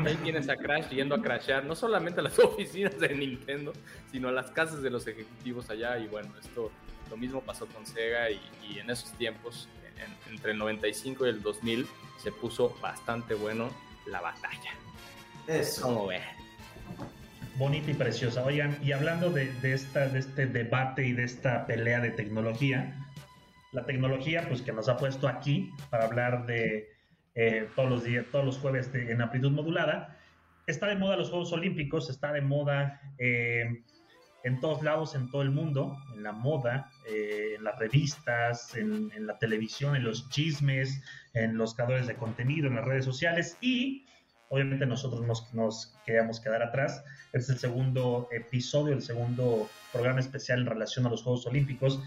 [0.06, 3.74] Ahí tienes a Crash yendo a crashear no solamente a las oficinas de Nintendo,
[4.12, 5.98] sino a las casas de los ejecutivos allá.
[5.98, 6.72] Y bueno, esto
[7.10, 11.30] lo mismo pasó con Sega y, y en esos tiempos, en- entre el 95 y
[11.30, 11.88] el 2000,
[12.22, 13.72] se puso bastante bueno
[14.06, 14.72] la batalla.
[15.48, 15.82] Eso.
[15.84, 16.22] ¿Cómo ve?
[17.58, 18.43] Bonita y preciosa.
[18.43, 22.96] Oigan, y hablando de, de esta, de este debate y de esta pelea de tecnología,
[23.72, 26.89] la tecnología pues que nos ha puesto aquí para hablar de
[27.36, 30.17] eh, todos los días, todos los jueves de- en amplitud modulada,
[30.67, 33.84] está de moda los Juegos Olímpicos, está de moda eh,
[34.43, 39.12] en todos lados, en todo el mundo, en la moda, eh, en las revistas, en,
[39.15, 41.02] en la televisión, en los chismes,
[41.34, 44.06] en los creadores de contenido, en las redes sociales y
[44.50, 47.04] obviamente nosotros nos, nos queríamos quedar atrás.
[47.34, 52.02] Este es el segundo episodio, el segundo programa especial en relación a los Juegos Olímpicos.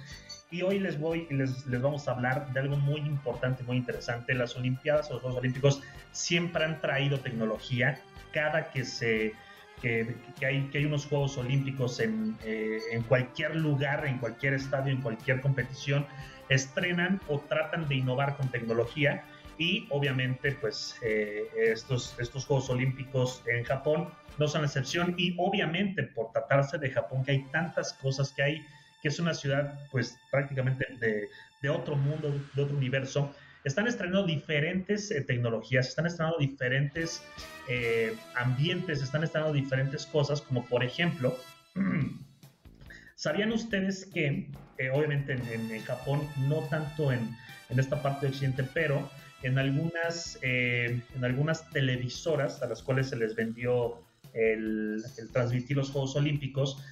[0.51, 4.35] Y hoy les voy les, les vamos a hablar de algo muy importante, muy interesante.
[4.35, 8.01] Las Olimpiadas o los Juegos Olímpicos siempre han traído tecnología.
[8.33, 9.35] Cada que se
[9.81, 14.93] que, hay, que hay unos Juegos Olímpicos en, eh, en cualquier lugar, en cualquier estadio,
[14.93, 16.07] en cualquier competición,
[16.49, 19.25] estrenan o tratan de innovar con tecnología
[19.61, 25.15] y obviamente pues eh, estos, estos Juegos Olímpicos en Japón no son la excepción.
[25.19, 28.67] Y obviamente por tratarse de Japón que hay tantas cosas que hay,
[29.03, 31.29] que es una ciudad pues prácticamente de,
[31.61, 37.23] de otro mundo, de otro universo, están estrenando diferentes eh, tecnologías, están estrenando diferentes
[37.69, 41.37] eh, ambientes, están estrenando diferentes cosas, como por ejemplo,
[43.15, 44.49] ¿sabían ustedes que,
[44.95, 47.37] obviamente en, en- en Japón, no tanto en,
[47.69, 49.11] en esta parte de Occidente, pero
[49.43, 54.03] en algunas, eh, en algunas televisoras a las cuales se les vendió
[54.35, 56.83] el, el transmitir los Juegos Olímpicos,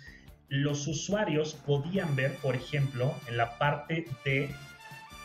[0.48, 4.50] los usuarios podían ver, por ejemplo, en la parte de,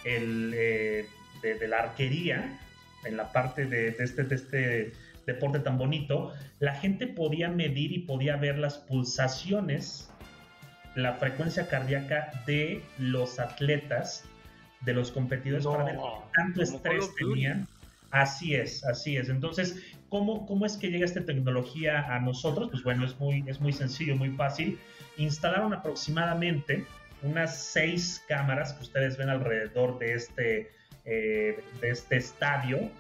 [0.04, 1.08] el, eh,
[1.42, 2.60] de, de la arquería,
[3.06, 4.94] en la parte de, de este, de este
[5.26, 10.10] deporte tan bonito, la gente podía medir y podía ver las pulsaciones,
[10.96, 14.26] la frecuencia cardíaca de los atletas,
[14.86, 17.68] de los competidores, para ver No, tanto estrés tenían.
[18.12, 19.30] Así es, así es.
[19.30, 22.70] Entonces, ¿cómo, ¿cómo es que llega esta tecnología a nosotros?
[22.70, 24.78] Pues bueno, es muy, es muy sencillo, muy fácil.
[25.18, 26.86] Instalaron aproximadamente
[27.24, 30.72] unas seis cámaras que ustedes ven alrededor de este,
[31.06, 32.92] eh, de este estadio,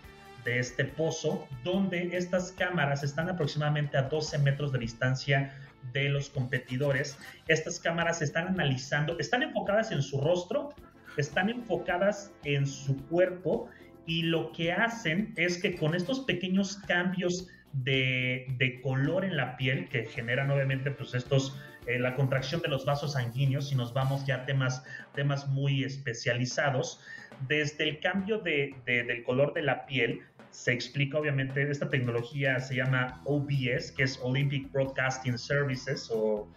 [0.45, 5.53] de este pozo, donde estas cámaras están aproximadamente a 12 metros de distancia
[5.91, 7.17] de los competidores.
[7.47, 10.73] Estas cámaras están analizando, están enfocadas en su rostro,
[11.17, 13.69] están enfocadas en su cuerpo
[14.05, 19.57] y lo que hacen es que con estos pequeños cambios de, de color en la
[19.57, 23.93] piel que generan obviamente pues estos eh, la contracción de los vasos sanguíneos si nos
[23.93, 24.83] vamos ya a temas
[25.15, 26.99] temas muy especializados
[27.47, 30.21] desde el cambio de, de- del color de la piel
[30.51, 36.47] se explica obviamente esta tecnología se llama OBS que es Olympic Broadcasting Services o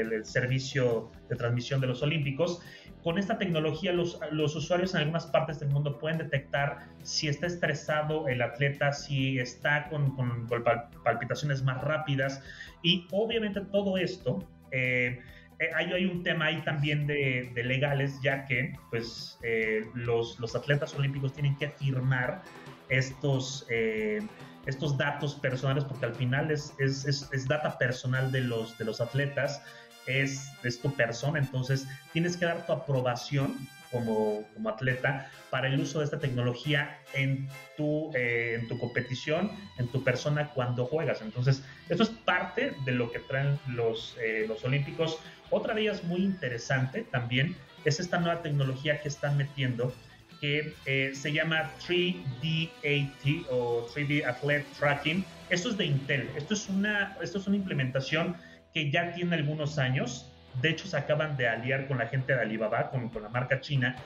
[0.00, 2.60] el, el servicio de transmisión de los Olímpicos.
[3.02, 7.46] Con esta tecnología los, los usuarios en algunas partes del mundo pueden detectar si está
[7.46, 12.42] estresado el atleta, si está con, con- con pal- palpitaciones más rápidas.
[12.82, 15.20] Y obviamente todo esto, eh,
[15.60, 20.38] eh, hay, hay un tema ahí también de, de legales ya que pues eh, los,
[20.40, 22.42] los atletas olímpicos tienen que firmar
[22.88, 23.66] estos...
[23.70, 24.20] eh,
[24.66, 28.84] estos datos personales, porque al final es, es, es- es data personal de los, de
[28.84, 29.62] los atletas,
[30.06, 35.80] es, es tu persona, entonces tienes que dar tu aprobación como, como atleta para el
[35.80, 41.22] uso de esta tecnología en tu, eh, en tu competición, en tu persona cuando juegas.
[41.22, 45.18] Entonces, esto es parte de lo que traen los, eh, los Olímpicos.
[45.50, 49.92] Otra de ellas muy interesante también es esta nueva tecnología que están metiendo
[50.40, 55.24] que eh, se llama 3DAT o 3D Athlete Tracking.
[55.48, 56.28] Esto es de Intel.
[56.36, 58.36] Esto es una, esto es una implementación
[58.76, 60.30] que ya tiene algunos años.
[60.60, 63.58] De hecho, se acaban de aliar con la gente de Alibaba, con, con la marca
[63.58, 63.96] china.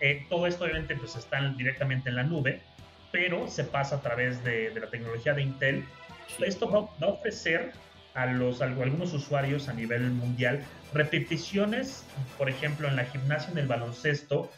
[0.00, 2.60] Eh, todo esto obviamente pues está directamente en la nube,
[3.12, 5.84] pero se pasa a través de, de la tecnología de Intel.
[6.44, 7.70] Esto va, va a ofrecer
[8.14, 10.60] a, los, a algunos usuarios a nivel mundial
[10.92, 12.04] repeticiones,
[12.36, 14.50] por ejemplo, en la gimnasia, en el baloncesto,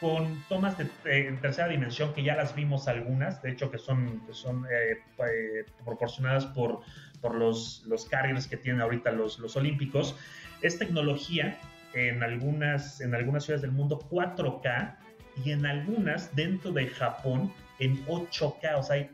[0.00, 3.78] con tomas de, eh, en tercera dimensión, que ya las vimos algunas, de hecho que
[3.78, 6.80] son, que son eh, eh, proporcionadas por,
[7.20, 10.16] por los, los carriers que tienen ahorita los, los olímpicos.
[10.62, 11.58] Es tecnología
[11.94, 14.96] en algunas, en algunas ciudades del mundo 4K
[15.44, 18.78] y en algunas dentro de Japón en 8K.
[18.78, 19.08] O sea,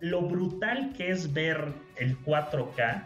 [0.00, 3.04] lo brutal que es ver el 4K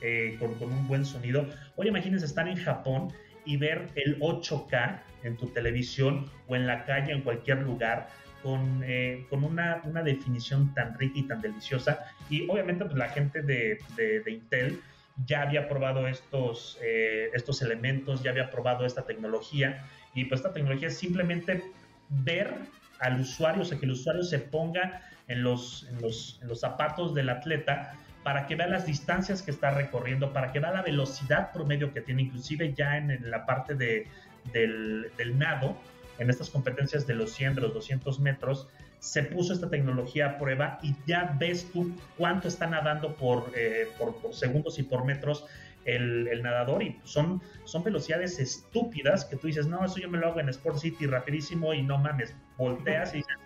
[0.00, 1.46] eh, con, con, un buen sonido.
[1.76, 3.12] Oye, imagínense estar en Japón
[3.44, 8.08] y ver el 8K en tu televisión o en la calle, en cualquier lugar,
[8.42, 12.06] con, eh, con una, una, definición tan rica y tan deliciosa.
[12.30, 14.80] Y obviamente pues, la gente de, de, de Intel
[15.26, 19.84] ya había probado estos, eh, estos elementos, ya había probado esta tecnología.
[20.14, 21.64] Y pues esta tecnología es simplemente
[22.08, 22.54] ver
[23.00, 26.60] al usuario, o sea, que el usuario se ponga en los, en los, en los
[26.60, 30.82] zapatos del atleta para que vea las distancias que está recorriendo, para que vea la
[30.82, 34.06] velocidad promedio que tiene, inclusive ya en la parte de,
[34.52, 35.76] del, nado,
[36.18, 40.38] en estas competencias de los 100, de los 200 metros, se puso esta tecnología a
[40.38, 43.88] prueba y ya ves tú cuánto está nadando por, eh,
[44.32, 45.44] segundos y por metros
[45.84, 50.28] el, nadador y son, son velocidades estúpidas que tú dices, no, eso yo me lo
[50.28, 53.36] hago en Sport City rapidísimo y no mames, volteas y dices,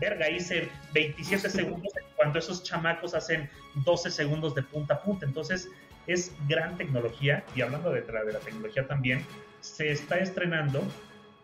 [0.00, 3.48] verga, hice 27 segundos cuando esos chamacos hacen
[3.84, 5.26] 12 segundos de punta a punta.
[5.26, 5.68] Entonces,
[6.06, 9.24] es gran tecnología y hablando de, de la tecnología también,
[9.74, 10.82] se está estrenando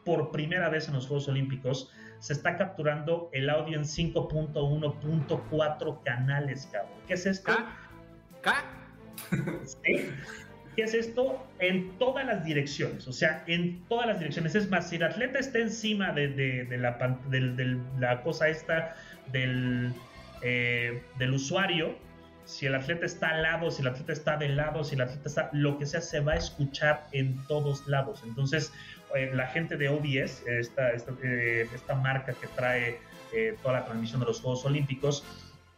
[0.04, 6.68] por primera vez en los Juegos Olímpicos, se está capturando el audio en 5.1.4 canales,
[6.72, 6.92] cabrón.
[7.06, 7.52] ¿Qué es esto?
[9.64, 10.08] ¿Sí?
[10.76, 11.46] ¿Qué es esto?
[11.58, 14.54] En todas las direcciones, o sea, en todas las direcciones.
[14.54, 16.96] Es más, si el atleta está encima de, de- de la,
[17.98, 18.94] la cosa esta
[19.32, 19.92] del,
[20.42, 21.94] eh, del usuario,
[22.44, 25.28] si el atleta está al lado, si el atleta está de lado, si el atleta
[25.28, 28.22] está, lo que sea, se va a escuchar en todos lados.
[28.24, 28.72] Entonces,
[29.14, 32.98] eh, la gente de OBS, esta, eh, esta marca que trae
[33.32, 35.24] eh, toda la transmisión de los Juegos Olímpicos,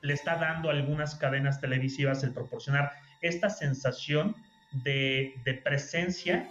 [0.01, 4.37] le está dando algunas cadenas televisivas el proporcionar esta sensación
[4.73, 6.49] de, de presencia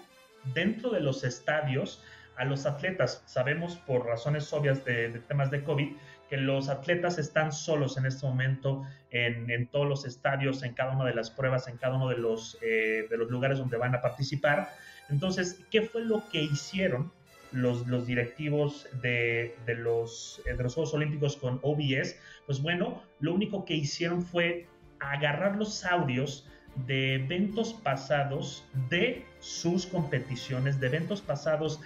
[0.54, 2.04] dentro de los estadios
[2.36, 3.24] a los atletas.
[3.26, 5.96] Sabemos por razones obvias de, de temas de COVID
[6.30, 10.96] que los atletas están solos en este momento en, en todos los estadios, en cada
[10.96, 13.94] una de las pruebas, en cada uno de los, eh, de los lugares donde van
[13.96, 14.70] a participar.
[15.10, 17.12] Entonces, ¿qué fue lo que hicieron
[17.52, 22.16] los, los directivos de, de los, eh, de los Juegos Olímpicos con OBS?
[22.46, 24.68] Pues bueno, lo único que hicieron fue
[25.00, 26.48] agarrar los audios
[26.88, 31.80] de eventos pasados de sus competiciones, de eventos pasados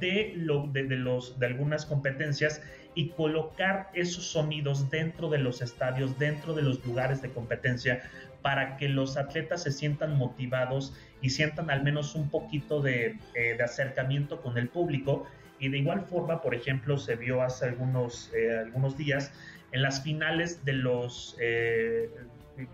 [0.00, 2.60] de, lo, de, los, de algunas competencias
[2.94, 8.02] y colocar esos sonidos dentro de los estadios, dentro de los lugares de competencia,
[8.42, 13.58] para que los atletas se sientan motivados y sientan al menos un poquito de, eh,
[13.62, 15.26] acercamiento con el público.
[15.58, 19.32] Y de igual forma, por ejemplo, se vio hace algunos, eh, algunos días
[19.72, 22.10] en las finales de los, eh,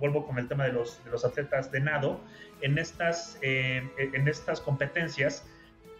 [0.00, 2.20] vuelvo con el tema de los, de los atletas de nado,
[2.62, 5.46] en estas, en estas competencias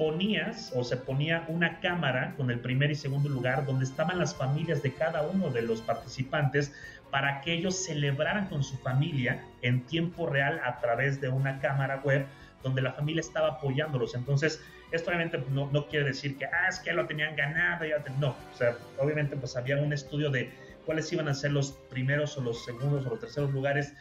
[0.00, 4.34] ponías o se ponía una cámara con el primer y segundo lugar donde estaban las
[4.34, 6.72] familias de cada uno de los participantes
[7.10, 12.00] para que ellos celebraran con su familia en tiempo real a través de una cámara
[12.02, 12.24] web
[12.62, 14.14] donde la familia estaba apoyándolos.
[14.14, 18.02] Entonces, esto obviamente no, no quiere decir que, ah, es que lo tenían ganado, ya
[18.02, 18.10] te-".
[18.12, 20.50] no, o sea, obviamente pues había un estudio de
[20.86, 23.92] cuáles iban a ser los primeros o los segundos o los terceros lugares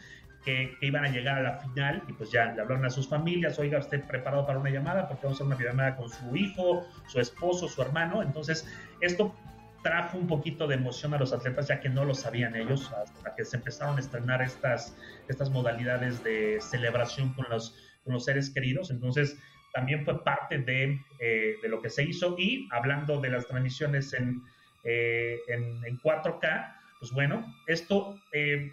[0.44, 3.58] que, iban a llegar a la final y pues ya le hablaron a sus familias,
[3.58, 6.86] oiga, usted preparado para una llamada porque vamos a hacer una videollamada con su hijo,
[7.06, 8.22] su esposo, su hermano.
[8.22, 8.66] Entonces,
[9.00, 9.34] esto
[9.82, 13.34] trajo un poquito de emoción a los atletas ya que no lo sabían ellos hasta
[13.34, 14.96] que se empezaron a estrenar estas,
[15.28, 17.74] estas modalidades de celebración con los,
[18.04, 18.90] con los seres queridos.
[18.90, 19.38] Entonces,
[19.72, 24.12] también fue parte de, eh, de lo que se hizo y hablando de las transmisiones
[24.12, 24.42] en,
[24.84, 28.72] eh, en 4K, pues bueno, esto eh,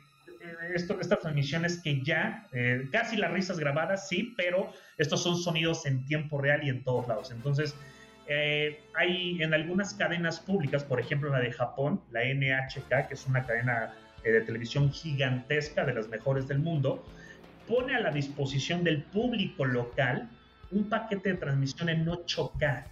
[0.74, 5.86] esto, estas transmisiones que ya, eh, casi las risas grabadas, sí, pero estos son sonidos
[5.86, 7.32] en tiempo real y en todos lados.
[7.32, 7.76] Entonces,
[8.28, 13.26] eh, hay en algunas cadenas públicas, por ejemplo la de Japón, la NHK, que es
[13.26, 17.06] una cadena eh, de televisión gigantesca, de las mejores del mundo,
[17.68, 20.30] pone a la disposición del público local
[20.72, 22.86] un paquete de transmisión en 8K.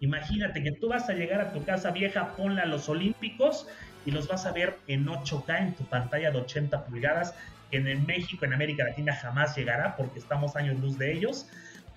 [0.00, 3.66] Imagínate que tú vas a llegar a tu casa vieja, ponla a los Olímpicos
[4.08, 7.34] y los vas a ver en 8K en tu pantalla de 80 pulgadas,
[7.70, 11.46] que en México, en América Latina jamás llegará porque estamos años luz de ellos,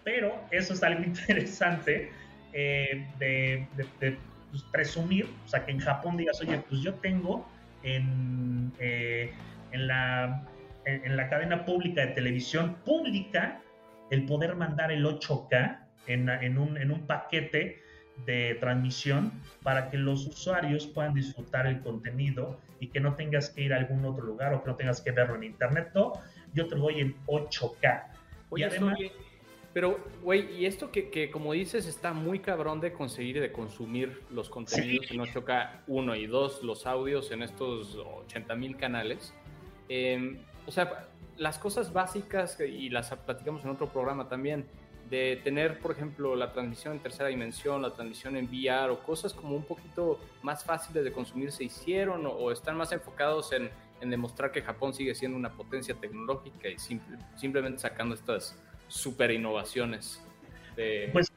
[0.03, 2.11] pero eso es algo interesante
[2.51, 3.65] eh, de,
[4.51, 7.47] pues, presumir, o sea, que en Japón digas, oye, pues yo tengo
[7.81, 9.31] en, eh,
[9.71, 10.43] en, la,
[10.83, 13.61] en, la cadena pública de televisión pública
[14.09, 17.81] el poder mandar el 8K en, en, un, en un paquete
[18.25, 19.31] de transmisión
[19.63, 23.77] para que los usuarios puedan disfrutar el contenido y que no tengas que ir a
[23.77, 25.91] algún otro lugar o que no tengas que verlo en internet.
[25.93, 26.13] No,
[26.53, 28.03] yo te lo doy en 8K.
[28.49, 28.97] Oye, y además,
[29.73, 33.51] pero, güey, y esto que, que, como dices, está muy cabrón de conseguir y de
[33.53, 35.15] consumir los contenidos sí.
[35.15, 39.33] en 8K 1 y 2, los audios en estos 80 mil canales.
[39.87, 41.07] Eh, o sea,
[41.37, 44.65] las cosas básicas, y las platicamos en otro programa también,
[45.11, 49.33] de tener, por ejemplo, la transmisión en tercera dimensión, la transmisión en VR o cosas
[49.33, 54.09] como un poquito más fáciles de consumir se hicieron o, están más enfocados en, en,
[54.09, 58.57] demostrar que Japón sigue siendo una potencia tecnológica y simple, simplemente sacando estas
[58.87, 60.23] super innovaciones
[60.77, 61.30] de pues,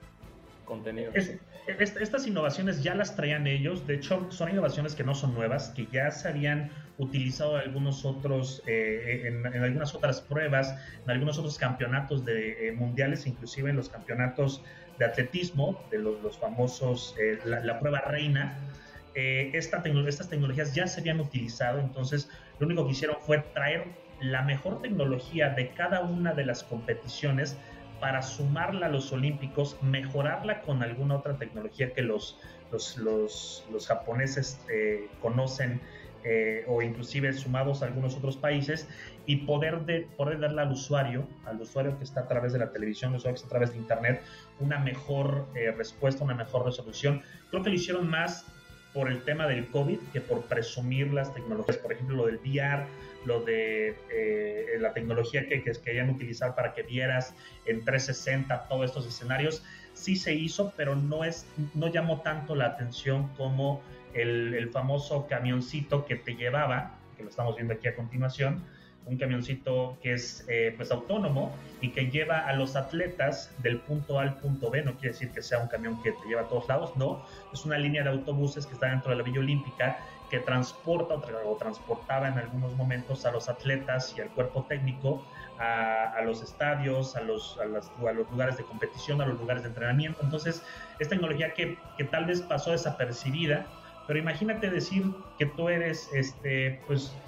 [0.64, 1.12] contenido.
[1.14, 5.34] Es, es, estas innovaciones ya las traían ellos, de hecho son innovaciones que no son
[5.34, 11.10] nuevas, que ya se habían utilizado algunos otros, eh, en, en, algunas otras pruebas, en
[11.10, 14.62] algunos otros campeonatos de, eh, mundiales, inclusive en los campeonatos
[14.96, 18.68] de atletismo, de los, los famosos, eh, la, la, prueba reina,
[19.14, 23.38] eh, esta tecno- estas tecnologías ya se habían utilizado, entonces lo único que hicieron fue
[23.54, 27.58] traer la mejor tecnología de cada una de las competiciones
[28.00, 32.38] para sumarla a los Olímpicos, mejorarla con alguna otra tecnología que los,
[32.70, 35.80] los, los, japoneses eh, conocen
[36.24, 38.88] eh, o inclusive sumados a algunos otros países
[39.26, 42.72] y poder, de, poder darle al usuario, al usuario que está a través de la
[42.72, 44.22] televisión, al usuario que está a través de internet,
[44.58, 47.22] una mejor eh, respuesta, una mejor resolución.
[47.50, 48.46] Creo que lo hicieron más
[48.94, 52.86] por el tema del COVID que por presumir las tecnologías, por ejemplo, lo del VR,
[53.24, 57.34] lo de eh, la tecnología que, que querían utilizar para que vieras
[57.66, 59.62] en 360 todos estos escenarios,
[59.94, 65.26] sí se hizo, pero no, es, no llamó tanto la atención como el, el famoso
[65.26, 68.62] camioncito que te llevaba, que lo estamos viendo aquí a continuación,
[69.06, 74.18] un camioncito que es eh, pues autónomo y que lleva a los atletas del punto
[74.18, 74.82] A al punto B.
[74.82, 77.24] No quiere decir que sea un camión que te lleva a todos lados, no.
[77.52, 79.98] Es una línea de autobuses que está dentro de la Villa Olímpica
[80.40, 85.28] transporta o, tra- o transportaba en algunos momentos a los atletas y al cuerpo técnico
[85.56, 87.66] a, los estadios, a los, a
[88.12, 90.22] los lugares de competición, a los lugares de entrenamiento.
[90.22, 90.64] Entonces,
[90.98, 96.82] es tecnología que, que tal vez pasó desapercibida, pero imagínate decir que tú eres este,
[96.86, 97.24] pues,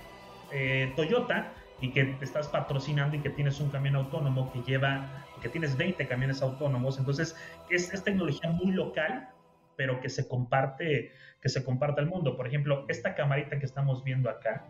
[0.48, 5.28] eh, Toyota y que te estás patrocinando y que tienes un camión autónomo que lleva,
[5.40, 6.98] que tienes 20 camiones autónomos.
[6.98, 7.36] Entonces,
[7.66, 9.28] es, es tecnología muy local,
[9.76, 12.36] pero que se comparte, que se comparte al mundo.
[12.36, 14.64] Por ejemplo, esta camarita que estamos viendo acá,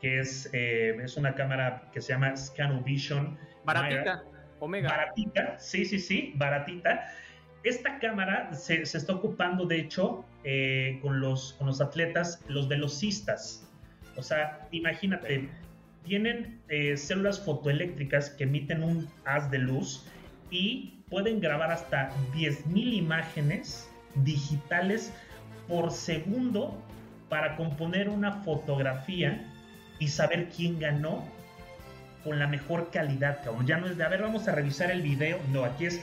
[0.00, 3.38] que es, eh, es una cámara que se llama Scanovision.
[3.64, 4.24] Baratita,
[4.60, 4.88] Omega.
[4.90, 7.08] Baratita, sí, sí, sí, baratita.
[7.64, 12.68] Esta cámara se, se está ocupando, de hecho, eh, con, los, con los atletas, los
[12.68, 13.70] velocistas.
[14.16, 15.48] O sea, imagínate,
[16.02, 20.04] tienen eh, células fotoeléctricas que emiten un haz de luz
[20.50, 25.12] y pueden grabar hasta 10.000 imágenes digitales
[25.68, 26.76] por segundo
[27.28, 29.48] para componer una fotografía
[29.98, 31.24] y saber quién ganó
[32.24, 33.40] con la mejor calidad.
[33.64, 35.38] Ya no es de, a ver, vamos a revisar el video.
[35.52, 36.00] No, aquí es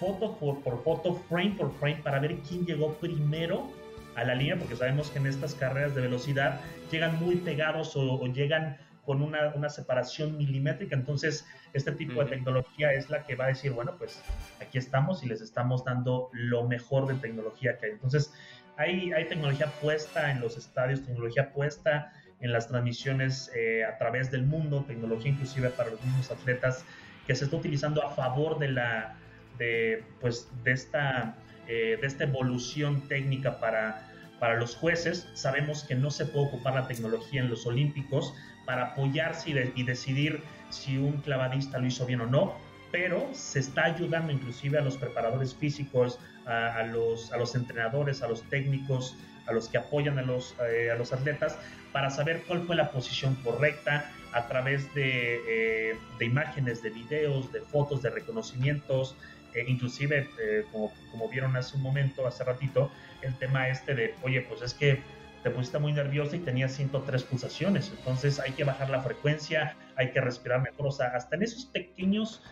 [0.00, 3.70] foto por, por foto, frame por frame, para ver quién llegó primero
[4.14, 8.26] a la línea, porque sabemos que en estas carreras de velocidad llegan muy pegados o
[8.26, 8.76] llegan
[9.06, 10.94] con una, una, separación milimétrica.
[10.94, 12.24] Entonces, este tipo uh -huh.
[12.24, 14.20] de tecnología es la que va a decir, bueno, pues
[14.60, 17.92] aquí estamos y les estamos dando lo mejor de tecnología que hay.
[17.92, 18.32] Entonces,
[18.76, 24.30] hay, hay tecnología puesta en los estadios, tecnología puesta en las transmisiones eh, a través
[24.30, 26.84] del mundo, tecnología inclusive para los mismos atletas
[27.26, 29.16] que se está utilizando a favor de la
[29.58, 31.36] de pues de esta
[31.66, 34.06] eh, de esta evolución técnica para
[34.38, 38.34] para los jueces sabemos que no se puede ocupar la tecnología en los olímpicos
[38.66, 42.54] para apoyarse y, de, y decidir si un clavadista lo hizo bien o no
[42.92, 48.22] pero se está ayudando inclusive a los preparadores físicos a, a los a los entrenadores
[48.22, 51.58] a los técnicos a los que apoyan a los, eh, a los atletas
[51.92, 57.52] para saber cuál fue la posición correcta a través de, eh, de imágenes, de videos,
[57.52, 59.16] de fotos, de reconocimientos,
[59.54, 60.28] eh, inclusive,
[60.70, 62.90] como, como vieron hace un momento, hace ratito,
[63.22, 65.00] el tema este de, oye, pues es que
[65.46, 70.10] te pusiste muy nerviosa y tenías 103 pulsaciones, entonces hay que bajar la frecuencia, hay
[70.10, 72.42] que respirar mejor, o sea, hasta en esos pequeños,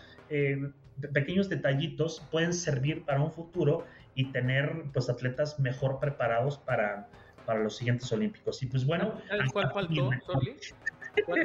[1.13, 7.09] pequeños detallitos pueden servir para un futuro y tener pues atletas mejor preparados para,
[7.45, 8.63] para los siguientes olímpicos.
[8.63, 9.19] Y pues bueno...
[9.27, 10.55] ¿Sabes cuál faltó, Sorli?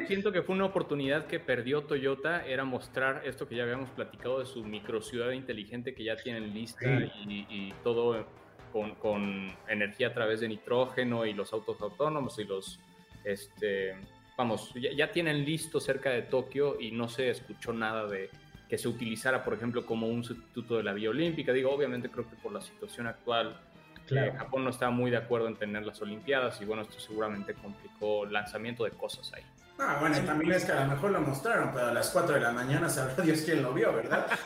[0.07, 4.39] Siento que fue una oportunidad que perdió Toyota, era mostrar esto que ya habíamos platicado
[4.39, 7.11] de su microciudad inteligente que ya tienen lista sí.
[7.27, 8.25] y, y, todo
[8.73, 12.79] con, con, energía a través de nitrógeno y los autos autónomos y los...
[13.25, 13.97] Este,
[14.37, 18.31] vamos, ya, ya tienen listo cerca de Tokio y no se escuchó nada de,
[18.71, 21.53] que se utilizara, por ejemplo, como un sustituto de la vía olímpica.
[21.53, 23.61] Digo, obviamente creo que por la situación actual,
[24.07, 24.29] claro.
[24.29, 27.55] eh, Japón no estaba muy de acuerdo en tener las Olimpiadas y bueno, esto seguramente
[27.55, 29.43] complicó el lanzamiento de cosas ahí.
[29.81, 32.37] Ah, bueno, y también es que a lo mejor lo mostraron, pero a las 4
[32.37, 34.29] de la mañana sabrá Dios quién lo vio, ¿verdad?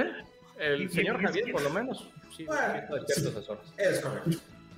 [0.58, 3.28] el señor Javier, por lo menos, sí, bueno, sí,
[3.76, 4.30] es correcto.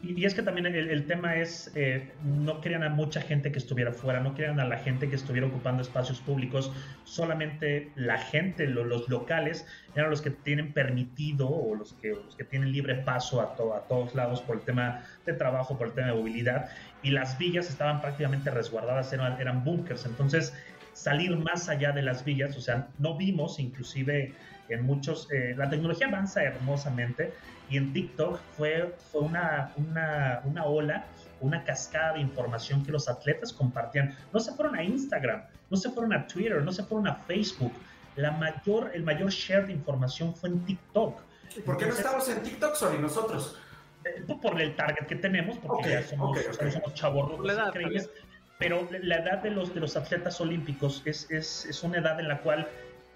[0.03, 3.59] Y, es que también el, el tema es, eh, no querían a mucha gente que
[3.59, 6.71] estuviera fuera, no querían a la gente que estuviera ocupando espacios públicos,
[7.05, 12.37] solamente la gente, lo, los locales, eran los que tienen permitido o los que, los
[12.37, 15.89] que tienen libre paso a, to, a todos lados por el tema de trabajo, por
[15.89, 16.69] el tema de movilidad,
[17.03, 20.53] y las villas estaban prácticamente resguardadas, eran, eran búnkers, entonces
[20.97, 24.35] salir más allá de las villas, o sea, no vimos inclusive
[24.71, 27.33] en muchos, eh, la tecnología avanza hermosamente,
[27.69, 31.05] y en TikTok fue, fue una, una, una, ola,
[31.41, 34.17] una cascada de información que los atletas compartían.
[34.33, 37.73] No se fueron a Instagram, no se fueron a Twitter, no se fueron a Facebook.
[38.17, 41.21] La mayor, el mayor share de información fue en TikTok.
[41.57, 43.59] ¿Y por qué Entonces, no estamos en TikTok, Sony, nosotros?
[44.05, 46.71] eh, por el target que tenemos, porque Ok, ya somos, ok, ok.
[46.71, 47.33] somos chavos
[47.67, 48.11] increíbles.
[48.59, 52.29] Pero la edad de los, de los atletas olímpicos es, es, es una edad en
[52.29, 52.67] la cual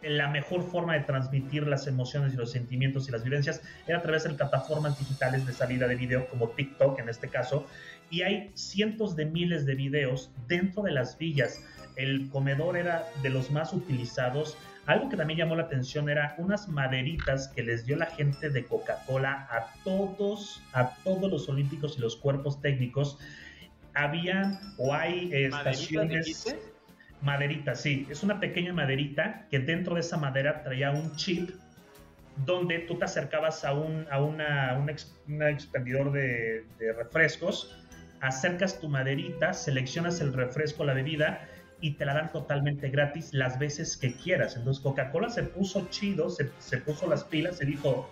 [0.02, 4.02] la mejor forma de transmitir las emociones y los sentimientos y las vivencias era a
[4.02, 7.66] través de plataformas digitales de salida de video como TikTok en este caso.
[8.10, 11.62] Y hay cientos de miles de videos dentro de las villas.
[11.96, 14.56] El comedor era de los más utilizados.
[14.86, 18.64] Algo que también llamó la atención era unas maderitas que les dio la gente de
[18.64, 23.18] Coca-Cola a todos, a todos los olímpicos y los cuerpos técnicos.
[23.94, 26.56] Había o hay eh, ¿Maderitas estaciones
[27.22, 28.06] maderita, sí.
[28.10, 31.50] Es una pequeña maderita que dentro de esa madera traía un chip
[32.46, 37.76] donde tú te acercabas a un, a una, un ex- un expendidor de, de refrescos,
[38.20, 41.46] acercas tu maderita, seleccionas el refresco, la bebida
[41.82, 44.56] y te la dan totalmente gratis las veces que quieras.
[44.56, 48.08] Entonces Coca-Cola se puso chido, se, se puso las pilas, se dijo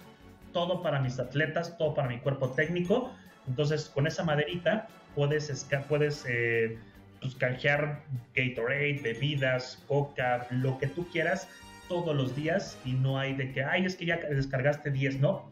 [0.52, 3.14] todo para mis atletas, todo para mi cuerpo técnico.
[3.46, 4.88] Entonces con esa maderita
[5.18, 6.78] puedes, puedes eh,
[7.20, 8.04] pues, canjear
[8.36, 11.48] Gatorade, bebidas, coca, lo que tú quieras
[11.88, 15.50] todos los días y no hay de que, ay, es que ya descargaste 10, no.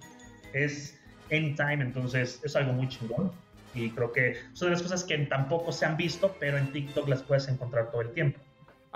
[0.52, 0.96] Es
[1.32, 3.32] anytime, entonces es algo muy chingón.
[3.74, 7.08] Y creo que son de las cosas que tampoco se han visto, pero en TikTok
[7.08, 8.38] las puedes encontrar todo el tiempo.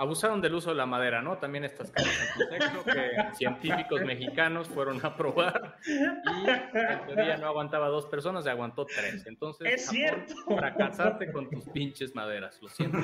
[0.01, 1.37] Abusaron del uso de la madera, ¿no?
[1.37, 7.45] También estas cajas en contexto que científicos mexicanos fueron a probar y en teoría no
[7.45, 9.27] aguantaba dos personas, se aguantó tres.
[9.27, 10.33] Entonces, Es cierto.
[10.47, 12.97] fracasaste con tus pinches maderas, lo siento.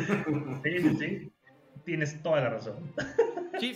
[0.63, 1.31] Sí, sí, sí.
[1.85, 2.91] Tienes toda la razón.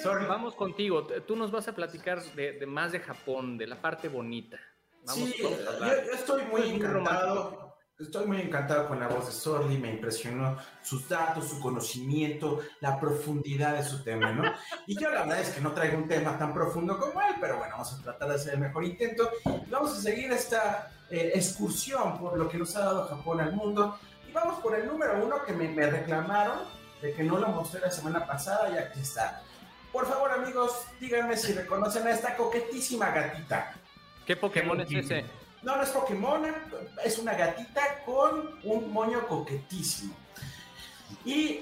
[0.02, 0.26] Sorry.
[0.26, 1.06] vamos contigo.
[1.28, 4.60] Tú nos vas a platicar de, de más de Japón, de la parte bonita.
[5.06, 7.71] Vamos, sí, vamos a yo, yo estoy muy Muy encantado.
[8.02, 13.00] Estoy muy encantado con la voz de Sordi, me impresionó sus datos, su conocimiento, la
[13.00, 14.52] profundidad de su tema, ¿no?
[14.88, 17.58] Y yo la verdad es que no traigo un tema tan profundo como él, pero
[17.60, 19.30] bueno, vamos a tratar de hacer el mejor intento.
[19.46, 23.54] Y vamos a seguir esta eh, excursión por lo que nos ha dado Japón al
[23.54, 24.00] mundo.
[24.28, 26.60] Y vamos por el número uno que me, me reclamaron
[27.04, 29.44] de que no lo mostré la semana pasada y aquí está.
[29.92, 33.76] Por favor, amigos, díganme si reconocen a esta coquetísima gatita.
[34.26, 35.41] ¿Qué Pokémon es ese?
[35.62, 36.44] No, no es Pokémon,
[37.04, 40.16] es una gatita con un moño coquetísimo.
[41.24, 41.62] Y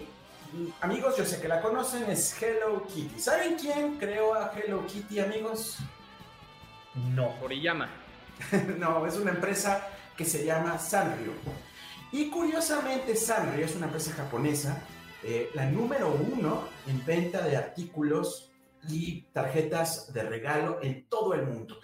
[0.79, 3.19] amigos, yo sé que la conocen, es Hello Kitty.
[3.19, 5.77] ¿Saben quién creó a Hello Kitty, amigos?
[7.13, 7.35] No.
[7.41, 7.89] Oriyama.
[8.77, 9.85] no, es una empresa
[10.15, 11.33] que se llama Sanrio.
[12.11, 14.81] Y curiosamente, Sanrio es una empresa japonesa,
[15.23, 18.49] eh, la número uno en venta de artículos
[18.87, 21.79] y tarjetas de regalo en todo el mundo.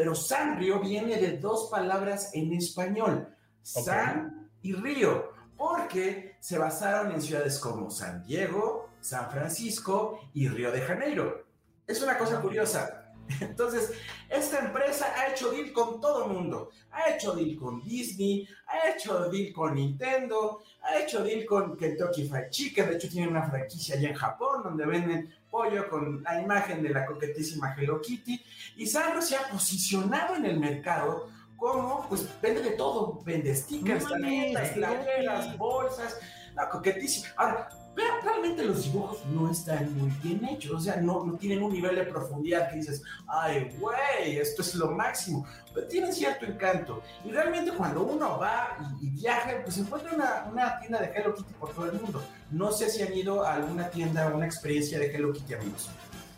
[0.00, 3.28] Pero Sanrio viene de dos palabras en español.
[3.60, 10.72] San y Río, porque se basaron en ciudades como San Diego, San Francisco y Río
[10.72, 11.44] de Janeiro.
[11.86, 12.99] Es una cosa curiosa.
[13.40, 13.92] Entonces,
[14.28, 16.70] esta empresa ha hecho deal con todo el mundo.
[16.90, 22.28] Ha hecho deal con Disney, ha hecho deal con Nintendo, ha hecho deal con Kentucky
[22.28, 22.88] Fried Chicken.
[22.88, 26.90] De hecho, tienen una franquicia allá en Japón donde venden pollo con la imagen de
[26.90, 28.42] la coquetísima Hello Kitty.
[28.76, 33.20] Y Sanrio se ha posicionado en el mercado como, pues, vende de todo.
[33.24, 36.18] Vende stickers, tarjetas, playeras, bolsas.
[36.54, 37.28] La coquetísima.
[37.36, 40.72] Ahora, vean, realmente los dibujos no están muy bien hechos.
[40.72, 44.74] O sea, no, no tienen un nivel de profundidad que dices, ay, güey, esto es
[44.74, 45.46] lo máximo.
[45.74, 47.02] Pero tienen cierto encanto.
[47.24, 51.34] Y realmente cuando uno va y, y viaja, pues encuentra una, una tienda de Hello
[51.34, 52.22] Kitty por todo el mundo.
[52.50, 55.90] No sé si han ido a alguna tienda o una experiencia de Hello Kitty, amigos.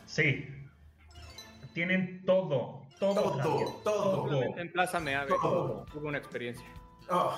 [0.07, 0.46] Sí.
[1.72, 2.82] Tienen todo.
[2.98, 3.14] Todo.
[3.14, 4.59] Todo, Javier, todo.
[4.59, 5.84] En Plaza Todo.
[5.92, 6.64] tuve una experiencia.
[7.11, 7.32] Oh,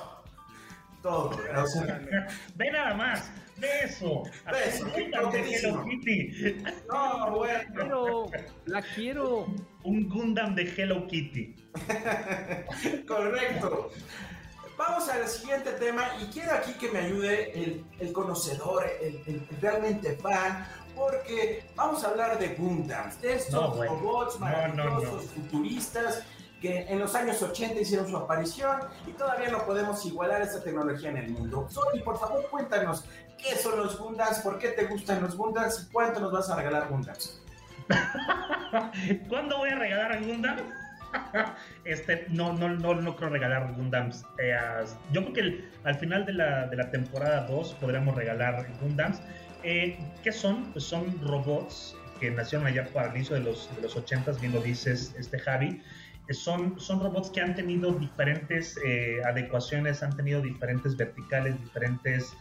[1.02, 1.30] todo.
[1.30, 2.00] O sea,
[2.54, 3.30] Ve nada más.
[3.56, 4.22] Ve eso.
[4.50, 5.72] Ve eso, Así Gundam de coquetísimo.
[5.74, 6.64] Hello Kitty.
[6.88, 7.60] no, bueno.
[7.74, 8.26] Pero
[8.66, 9.46] la quiero.
[9.84, 11.54] Un Gundam de Hello Kitty.
[13.06, 13.90] Correcto.
[14.76, 19.46] Vamos al siguiente tema y quiero aquí que me ayude el, el conocedor, el, el
[19.60, 25.18] realmente fan, porque vamos a hablar de Gundams, de estos No, robots maravillosos, no, no.
[25.20, 26.24] futuristas,
[26.60, 31.10] que en los años 80 hicieron su aparición y todavía no podemos igualar esta tecnología
[31.10, 31.68] en el mundo.
[31.70, 33.04] Sony, por favor, cuéntanos,
[33.42, 34.38] ¿qué son los Gundams?
[34.40, 35.86] ¿Por qué te gustan los Gundams?
[35.88, 37.40] ¿Y cuánto nos vas a regalar Gundams?
[39.28, 40.56] ¿Cuándo voy a regalar Gundam?
[41.84, 44.24] Este, no, no, no, no creo regalar Gundams.
[44.42, 44.56] Eh,
[45.12, 49.20] yo creo que el- al final de la, de la temporada 2 podremos regalar Gundams.
[49.62, 50.72] Eh, ¿Qué son?
[50.72, 54.52] Pues son robots que nacieron allá para el inicio de los, de los 80s, bien
[54.54, 55.80] lo dices este Javi.
[56.26, 62.32] Eh, Son, son robots que han tenido diferentes eh, adecuaciones, han tenido diferentes verticales, diferentes,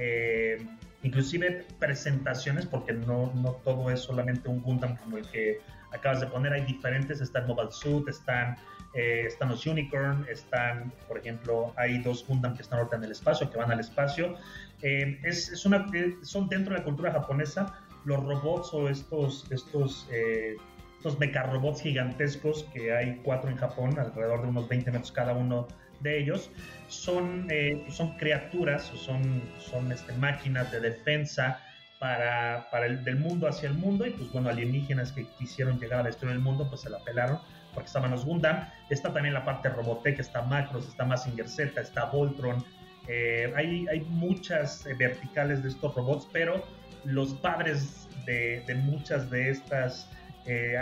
[0.00, 0.66] eh,
[1.02, 5.58] inclusive presentaciones, porque no, no todo es solamente un Gundam como el que
[5.92, 8.56] acabas de poner, hay diferentes, está el Mobile Suit, están
[8.94, 13.12] eh, están los Unicorn, están, por ejemplo, hay dos Gundam que están ahorita en el
[13.12, 14.36] espacio, que van al espacio.
[14.82, 17.72] Eh, es, es una, eh, son dentro de la cultura japonesa
[18.04, 20.56] los robots o estos, estos, eh,
[20.96, 25.68] estos mecarrobots gigantescos que hay cuatro en Japón, alrededor de unos 20 metros cada uno
[26.00, 26.50] de ellos,
[26.88, 31.60] son, eh, son criaturas son, son este, máquinas de defensa
[31.98, 36.00] para, para el del mundo hacia el mundo y pues bueno, alienígenas que quisieron llegar
[36.00, 37.38] a destruir el mundo pues se la pelaron
[37.74, 38.66] porque estaban los Gundam.
[38.88, 42.64] Está también la parte Robotech, está Macros, está Mazinger Z, está Voltron.
[43.06, 46.64] Eh, hay, hay muchas eh, verticales de estos robots, pero
[47.04, 50.10] los padres de, de muchas de estas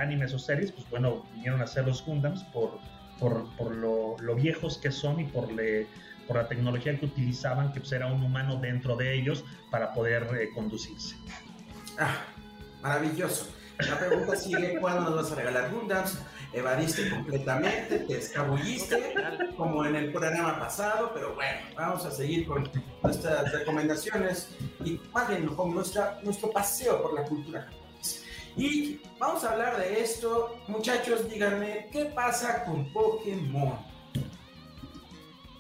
[0.00, 2.78] animes o series, pues bueno, vinieron a ser los Gundams por,
[3.18, 5.86] por, por lo, lo viejos que son y por, le,
[6.26, 10.28] por la tecnología que utilizaban, que pues era un humano dentro de ellos para poder
[10.40, 11.16] eh, conducirse.
[11.98, 12.24] Ah,
[12.82, 13.48] maravilloso.
[13.78, 16.18] La pregunta sigue, ¿cuándo nos vas a regalar Gundams?
[16.52, 19.14] Evadiste completamente, te escabulliste,
[19.56, 22.68] como en el programa pasado, pero bueno, vamos a seguir con
[23.02, 24.98] nuestras recomendaciones y
[25.28, 27.68] bien con nuestra, nuestro paseo por la cultura
[28.59, 30.59] Y vamos a hablar de esto.
[30.66, 33.78] Muchachos, díganme, ¿qué pasa con Pokémon?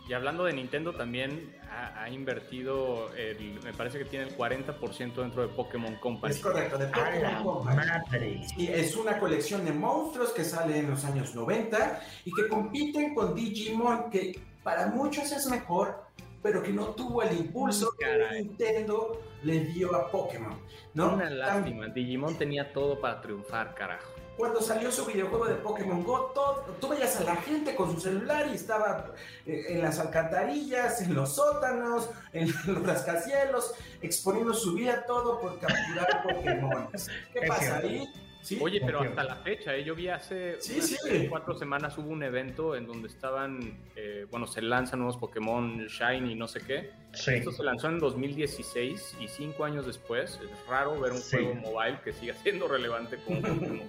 [0.08, 5.20] Y hablando de Nintendo, también ha, ha invertido, el- me parece que tiene el 40%
[5.20, 6.34] dentro de Pokémon Company.
[6.34, 8.46] Es correcto, de ¡A Pokémon Company.
[8.58, 13.34] es una colección de monstruos que sale en los años 90 y que compiten con
[13.34, 16.02] Digimon, que para muchos es mejor,
[16.42, 18.06] pero que no tuvo el impulso que.
[18.42, 20.58] Nintendo le dio a Pokémon.
[20.94, 21.14] ¿no?
[21.14, 24.12] Una lástima, Digimon tenía todo para triunfar, carajo.
[24.36, 28.00] Cuando salió su videojuego de Pokémon Go, todo- tú veías a la gente con su
[28.00, 29.12] celular y estaba
[29.46, 35.58] eh, en las alcantarillas, en los sótanos, en los rascacielos, exponiendo su vida todo por
[35.58, 36.88] capturar Pokémon.
[37.32, 38.08] ¿Qué pasa ahí?
[38.40, 38.58] ¿Sí?
[38.60, 39.84] Oye, pero hasta la fecha, ¿eh?
[39.84, 41.26] yo vi hace Sí, unas sí.
[41.28, 46.32] cuatro semanas hubo un evento en donde estaban, eh, bueno, se lanzan nuevos Pokémon Shiny
[46.32, 46.90] y no sé qué.
[47.12, 51.98] Esto se lanzó en 2016 y cinco años después es raro ver un juego mobile
[52.04, 53.82] que siga siendo relevante como Pokémon.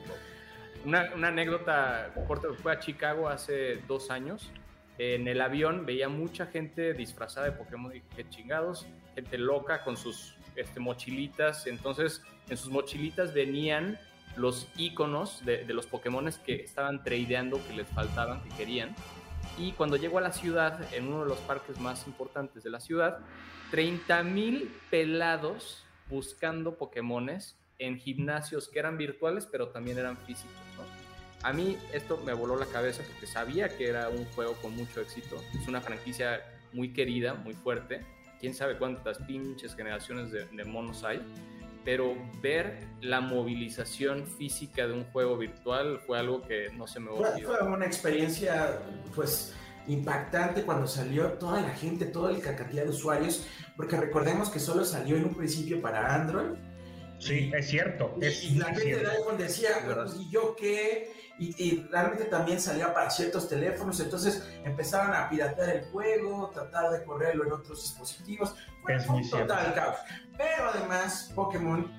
[0.86, 4.52] Una, una anécdota corta, fue a Chicago hace dos años.
[4.98, 9.96] En el avión veía mucha gente disfrazada de Pokémon y qué chingados, gente loca con
[9.96, 11.68] sus este, mochilitas.
[11.68, 13.98] Entonces, en sus mochilitas venían
[14.36, 18.96] los iconos de, los Pokémones que estaban tradeando, que les faltaban, que querían.
[19.58, 22.80] Y cuando llegó a la ciudad, en uno de los parques más importantes de la
[22.80, 23.20] ciudad,
[23.72, 30.56] 30 mil pelados buscando Pokémones en gimnasios que eran virtuales, pero también eran físicos.
[31.44, 35.00] A mí esto me voló la cabeza porque sabía que era un juego con mucho
[35.00, 35.42] éxito.
[35.60, 38.06] Es una franquicia muy querida, muy fuerte.
[38.42, 41.22] Quién sabe cuántas pinches generaciones de monos hay.
[41.90, 47.10] Pero ver la movilización física de un juego virtual fue algo que no se me
[47.10, 47.48] olvidó.
[47.48, 48.78] fue una experiencia,
[49.16, 49.56] pues,
[49.88, 54.86] impactante cuando salió toda la gente, toda la cantidad de usuarios, porque recordemos que solo
[54.86, 56.60] salió en un principio para Android.
[57.18, 58.16] Sí, es cierto.
[58.22, 60.06] Y, Es y la gente de iPhone decía, verdad.
[60.06, 61.12] pues, ¿y yo qué?
[61.40, 66.92] Y, y realmente también salía para ciertos teléfonos, entonces empezaron a piratear el juego, tratar
[66.92, 68.56] de correrlo en otros dispositivos.
[68.84, 69.98] Fue un total caos.
[70.38, 71.90] Pero además, Pokémon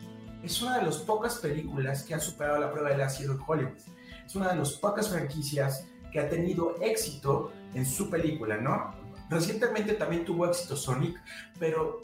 [0.42, 3.78] es una de las pocas películas que ha superado la prueba del ácido en Hollywood.
[4.26, 8.94] Es una de las pocas franquicias que ha tenido éxito en su película, ¿no?
[9.28, 11.16] Recientemente también tuvo éxito Sonic,
[11.58, 12.02] pero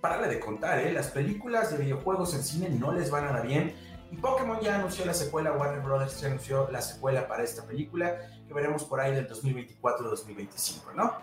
[0.00, 0.92] párale de contar, ¿eh?
[0.92, 3.74] Las películas de videojuegos en cine no les van nada bien.
[4.14, 8.16] Y Pokémon ya anunció la secuela, Warner Brothers ya anunció la secuela para esta película,
[8.46, 11.14] que veremos por ahí del 2024-2025, ¿no?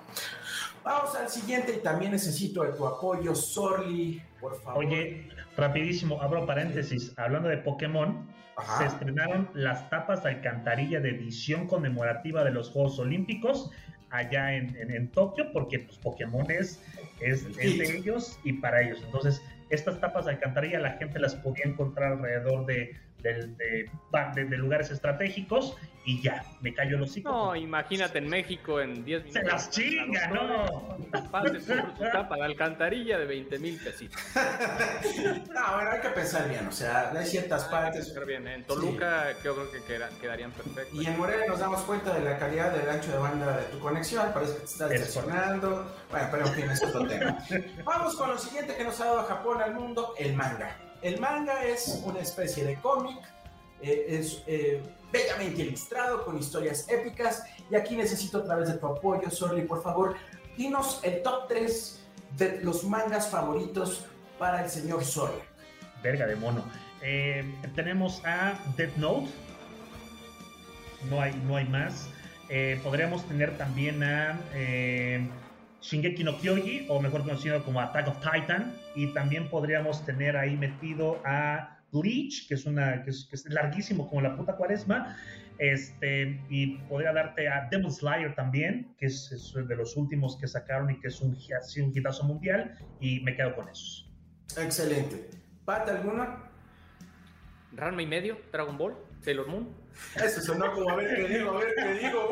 [0.83, 4.83] Vamos al siguiente y también necesito de tu apoyo, Sorly, por favor.
[4.83, 7.13] Oye, rapidísimo, abro paréntesis.
[7.17, 8.27] Hablando de Pokémon,
[8.57, 8.79] Ajá.
[8.79, 13.71] se estrenaron las tapas de alcantarilla de edición conmemorativa de los Juegos Olímpicos
[14.09, 16.83] allá en, en- en Tokio, porque pues, Pokémon es,
[17.21, 18.99] es, es de ellos y para ellos.
[19.05, 19.41] Entonces,
[19.72, 22.91] estas tapas de alcantarilla la gente las podía encontrar alrededor de,
[23.22, 27.30] de- de- de lugares estratégicos y ya, me cayó el hocico.
[27.32, 29.41] No, imagínate en México en 10 minutos.
[29.43, 30.97] Se las chinga, ¿no?
[31.30, 31.61] Pase por
[31.97, 34.19] su tapa de alcantarilla de 20 mil pesitos.
[35.53, 38.07] No, bueno, hay que pensar bien, o sea, hay ciertas partes.
[38.07, 38.55] Súper bien, ¿eh?
[38.55, 40.93] En Toluca yo creo que queda- quedarían perfectos.
[40.93, 43.80] Y en Morelia nos damos cuenta de la calidad del ancho de banda de tu
[43.80, 45.95] conexión, parece que te estás Es decepcionando.
[46.09, 47.38] Bueno, pero en fin, es otro tema.
[47.84, 50.76] Vamos con lo siguiente que nos ha dado Japón al mundo, el manga.
[51.02, 53.18] El manga es una especie de cómic,
[53.82, 58.86] eh, es eh, bellamente ilustrado, con historias épicas, y aquí necesito a través de tu
[58.86, 60.16] apoyo, Sorly, por favor,
[60.56, 62.04] dinos el top 3
[62.38, 64.06] de los mangas favoritos
[64.38, 65.41] para el señor Sorly.
[66.04, 66.64] Verga de mono.
[67.02, 67.43] Eh,
[67.76, 69.28] tenemos a Death Note.
[71.10, 72.08] No hay, no hay más.
[72.84, 74.38] Podríamos tener también a
[75.82, 80.55] Shingeki no Kyoji, o mejor conocido como Attack of Titan, y también podríamos tener ahí
[80.55, 85.17] metido a Bleach, que es, una, que es, que es larguísimo como la puta cuaresma,
[85.57, 90.47] este, y podría darte a Demon Slayer también, que es, es de los últimos que
[90.47, 94.09] sacaron y que es un, sido un hitazo mundial, y me quedo con esos.
[94.57, 95.29] Excelente.
[95.65, 96.49] ¿Pat alguna?
[97.73, 99.82] Ranma y medio, Dragon Ball, Sailor Moon.
[100.15, 102.30] Eso sonó como a ver qué digo, a ver qué digo.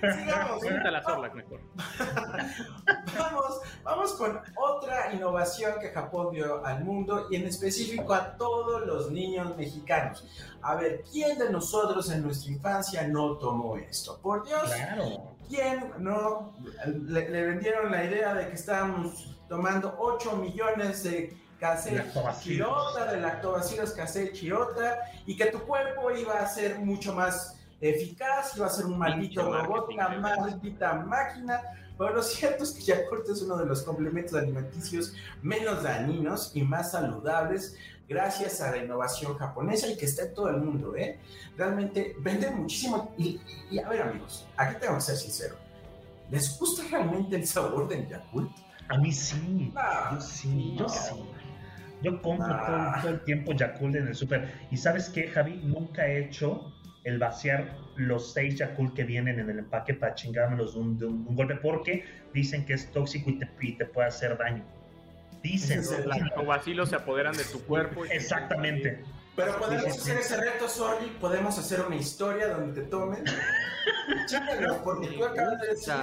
[0.00, 0.62] Sigamos.
[1.34, 1.60] Mejor.
[3.18, 8.86] Vamos, vamos con otra innovación que Japón dio al mundo y en específico a todos
[8.86, 10.24] los niños mexicanos.
[10.62, 14.20] A ver, ¿quién de nosotros en nuestra infancia no tomó esto?
[14.22, 15.34] Por Dios, Claro.
[15.48, 16.52] ¿quién no
[16.86, 22.42] le, le vendieron la idea de que estábamos tomando 8 millones de Lactobacilos.
[22.42, 28.56] chirota, de lactobacilos cassette chirota y que tu cuerpo iba a ser mucho más eficaz,
[28.56, 31.62] iba a ser un maldito robot, una marketing, maldita máquina.
[31.96, 36.62] Pero lo cierto es que Yakult es uno de los complementos alimenticios menos dañinos y
[36.62, 37.76] más saludables
[38.08, 41.18] gracias a la innovación japonesa y que está en todo el mundo, ¿eh?
[41.56, 43.12] Realmente vende muchísimo.
[43.18, 43.40] Y,
[43.70, 45.56] y a ver, amigos, aquí tengo que ser sincero.
[46.30, 48.50] ¿Les gusta realmente el sabor del Yakult?
[48.88, 49.72] A mí sí.
[49.76, 50.88] Ah, Yo sí, yo no.
[50.88, 51.14] sí.
[52.02, 52.92] Yo compro Ah.
[52.94, 54.48] todo, todo el tiempo Yakult en el súper.
[54.70, 55.60] Y ¿sabes qué, Javi?
[55.64, 56.72] Nunca he hecho
[57.04, 61.06] el vaciar los seis Yakult que vienen en el empaque para chingármelos de un, de
[61.06, 64.36] un- de un golpe porque dicen que es tóxico y te, y te puede hacer
[64.38, 64.64] daño.
[65.42, 65.78] Dicen.
[65.78, 68.04] Los lactobacilos se apoderan de tu cuerpo.
[68.06, 69.02] y- Exactamente.
[69.36, 70.10] Pero podemos Sí, sí, sí.
[70.10, 71.06] hacer ese reto, Sorry.
[71.20, 73.22] Podemos hacer una historia donde te tomen.
[74.26, 75.94] Chécalo, porque tú acabas de decir.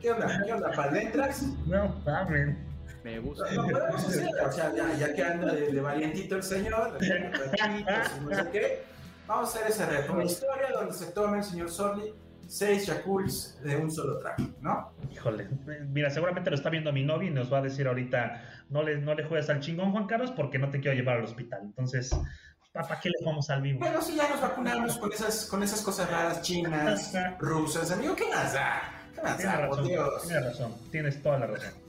[0.00, 0.42] ¿Qué onda?
[0.44, 0.70] ¿Qué onda?
[0.72, 1.42] ¿Para entras?
[1.66, 2.56] No, mames.
[3.04, 3.50] Me gusta.
[3.52, 7.06] Lo podemos hacer, o sea, ya, ya que anda de, de valientito el señor, de
[7.06, 8.82] y no sé qué,
[9.26, 12.14] vamos a hacer ese reto, una historia donde se tome el señor Sorly
[12.52, 14.92] seis Yakults de un solo trago, ¿no?
[15.10, 15.48] Híjole,
[15.88, 18.98] mira, seguramente lo está viendo mi novia y nos va a decir ahorita, no le,
[18.98, 21.60] no le juegues al chingón, Juan Carlos, porque no te quiero llevar al hospital.
[21.62, 22.10] Entonces,
[22.72, 23.78] ¿para qué le jugamos al vivo?
[23.78, 28.28] Bueno, si ya nos vacunamos con esas, con esas cosas raras chinas, rusas, amigo, ¿qué
[28.28, 28.82] más da?
[29.14, 30.22] ¿Qué más da, por razón, Dios?
[30.26, 31.81] tienes razón, tienes toda la razón.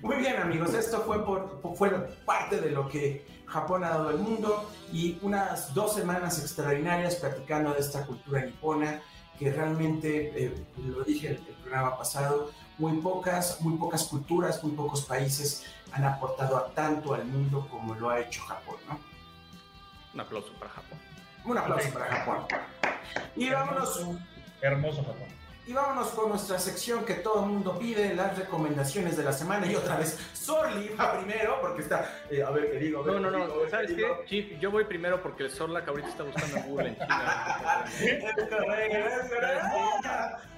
[0.00, 1.90] Muy bien amigos, esto fue, por, por- fue
[2.24, 7.72] parte de lo que Japón ha dado al mundo y unas dos semanas extraordinarias platicando
[7.74, 9.00] de esta cultura nipona
[9.38, 14.72] que realmente, eh, lo dije el, el programa pasado, muy pocas, muy pocas culturas, muy
[14.72, 18.98] pocos países han aportado a tanto al mundo como lo ha hecho Japón, ¿no?
[20.14, 20.98] Un aplauso para Japón.
[21.44, 22.46] Un aplauso para Japón.
[23.36, 24.00] Y vámonos
[24.60, 25.28] hermoso Japón.
[25.64, 29.64] Y vámonos con nuestra sección que todo el mundo pide, las recomendaciones de la semana.
[29.70, 32.04] Y otra vez, Sorly va primero, porque está.
[32.30, 32.98] eh, a ver qué digo.
[33.00, 33.46] a ver No, no, no.
[33.46, 34.24] digo, a ¿Sabes qué digo.
[34.26, 37.84] Chief, yo voy primero porque el Zorlak ahorita está buscando en Google en China.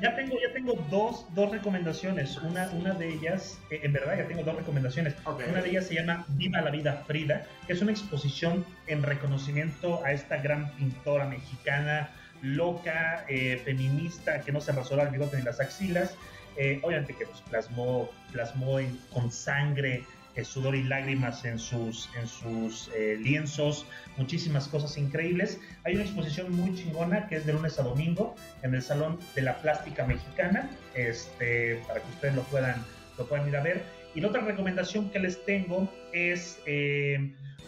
[0.01, 2.37] Ya tengo, ya tengo dos, dos recomendaciones.
[2.39, 5.15] Una, una de ellas, eh, en verdad ya tengo dos recomendaciones.
[5.27, 10.05] Una de ellas se llama Viva la vida Frida, que es una exposición en reconocimiento
[10.05, 12.11] a esta gran pintora mexicana,
[12.45, 16.15] loca, eh, feminista, que no se rasuraba el bigote ni las axilas.
[16.57, 18.79] Eh, obviamente que pues, plasmó, plasmó
[19.13, 20.05] con sangre,
[20.37, 22.91] eh, sudor y lágrimas en sus, en sus
[23.21, 23.87] lienzos,
[24.17, 25.61] muchísimas cosas increíbles.
[25.85, 29.43] Hay una exposición muy chingona que es de lunes a domingo en el Salón de
[29.43, 32.85] la Plástica Mexicana, este, para que ustedes lo puedan,
[33.19, 33.83] lo puedan ir a ver.
[34.15, 36.59] Y la otra recomendación que les tengo es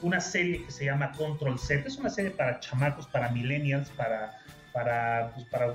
[0.02, 1.86] una serie que se llama Control Z.
[1.86, 4.38] Es una serie para chamacos, para millennials, para,
[4.76, 5.72] para, pues, para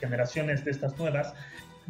[0.00, 1.34] generaciones de estas nuevas.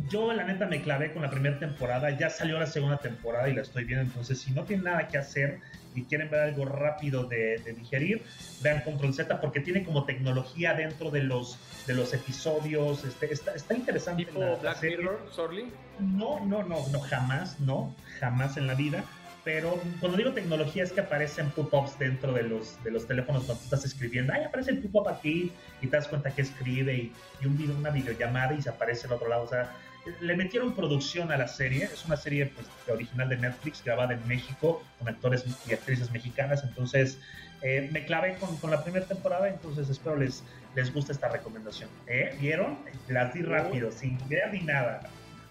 [0.09, 2.11] Yo, la neta, me clavé con la primera temporada.
[2.11, 4.03] Ya salió la segunda temporada y la estoy viendo.
[4.07, 5.61] Entonces, si no tienen nada que hacer
[5.95, 8.23] y quieren ver algo rápido de, de digerir,
[8.63, 13.05] vean Control Z porque tiene como tecnología dentro de los, de los episodios.
[13.05, 14.25] Este, está, está interesante.
[14.25, 14.83] Tipo la- la Black.
[14.83, 15.73] Mirror, Sorly.
[16.01, 19.05] No, no, no, no, jamás, no, jamás en la vida.
[19.45, 23.61] Pero cuando digo tecnología es que aparecen pop-ups dentro de los, de los teléfonos cuando
[23.61, 24.33] tú estás escribiendo.
[24.33, 27.77] Ay, aparece el pop-up aquí y te das cuenta que escribe y, y un video,
[27.77, 29.43] una videollamada y se aparece en otro lado.
[29.43, 29.71] O sea,
[30.21, 31.85] le metieron producción a la serie.
[31.85, 36.65] Es una serie pues, original de Netflix, grabada en México, con actores y actrices mexicanas.
[36.65, 37.19] Entonces,
[37.63, 40.43] eh, me clavé con, con la primera temporada, entonces espero les,
[40.75, 41.89] les guste esta recomendación.
[42.07, 42.37] ¿Eh?
[42.41, 42.79] ¿Vieron?
[43.09, 45.03] Las di rápido, sin ver ni nada.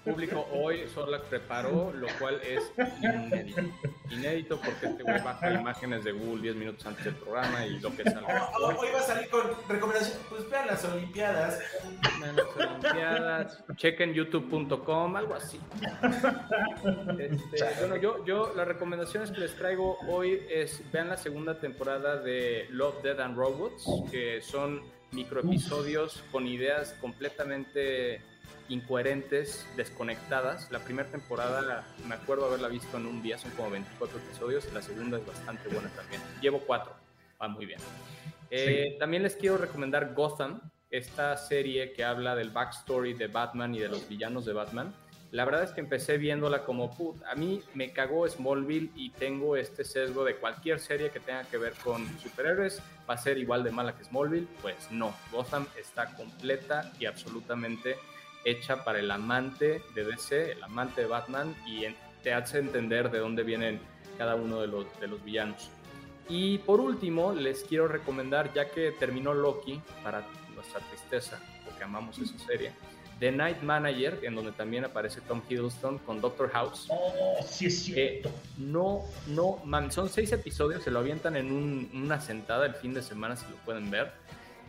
[0.03, 3.61] Público hoy, Sorlak preparó, lo cual es inédito.
[4.09, 7.95] Inédito porque este güey baja imágenes de Google 10 minutos antes del programa y lo
[7.95, 8.49] que salga.
[8.53, 10.17] Oh, oh, Hoy va a salir con recomendación.
[10.29, 11.59] Pues vean las Olimpiadas.
[12.19, 15.59] Vean las Olimpiadas, chequen youtube.com, algo así.
[17.17, 22.17] Este, bueno, yo, yo las recomendaciones que les traigo hoy es vean la segunda temporada
[22.17, 24.81] de Love, Dead and Robots, que son
[25.11, 28.21] microepisodios con ideas completamente
[28.69, 30.71] incoherentes, desconectadas.
[30.71, 34.81] La primera temporada me acuerdo haberla visto en un día, son como 24 episodios, la
[34.81, 36.21] segunda es bastante buena también.
[36.41, 36.93] Llevo cuatro,
[37.41, 37.79] va muy bien.
[38.49, 43.79] Eh, También les quiero recomendar Gotham, esta serie que habla del backstory de Batman y
[43.79, 44.93] de los villanos de Batman.
[45.31, 49.55] La verdad es que empecé viéndola como, put, a mí me cagó Smallville y tengo
[49.55, 52.79] este sesgo de cualquier serie que tenga que ver con superhéroes
[53.09, 54.47] va a ser igual de mala que Smallville.
[54.61, 57.95] Pues no, Gotham está completa y absolutamente
[58.45, 61.85] hecha para el amante de DC, el amante de Batman y
[62.23, 63.79] te hace entender de dónde vienen
[64.17, 65.69] cada uno de los, de los villanos.
[66.29, 70.23] Y por último, les quiero recomendar, ya que terminó Loki, para
[70.55, 72.71] nuestra tristeza, porque amamos esa serie,
[73.19, 76.87] The Night Manager, en donde también aparece Tom Hiddleston con Doctor House.
[76.89, 78.31] Oh, sí es Eh, cierto.
[78.57, 82.93] no, no, man, son seis episodios, se lo avientan en un- una sentada el fin
[82.93, 84.11] de semana si lo pueden ver.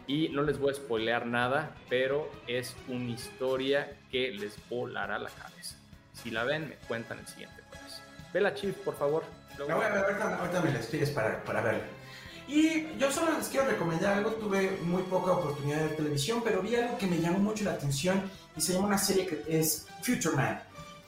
[0.07, 5.31] Y no les voy a spoilear nada, pero es una historia que les volará la
[5.31, 5.77] cabeza.
[6.13, 8.03] Si la ven, me cuentan el siguiente jueves.
[8.33, 9.25] Vela, Chief, por favor.
[9.57, 11.85] Luego- voy a ver, ahorita, ahorita me la escribes para, para verla.
[12.47, 16.61] Y yo solo les quiero recomendar algo, tuve muy poca oportunidad de ver televisión, pero
[16.61, 19.87] vi algo que me llamó mucho la atención y se llama una serie que es
[20.03, 20.63] Future Man,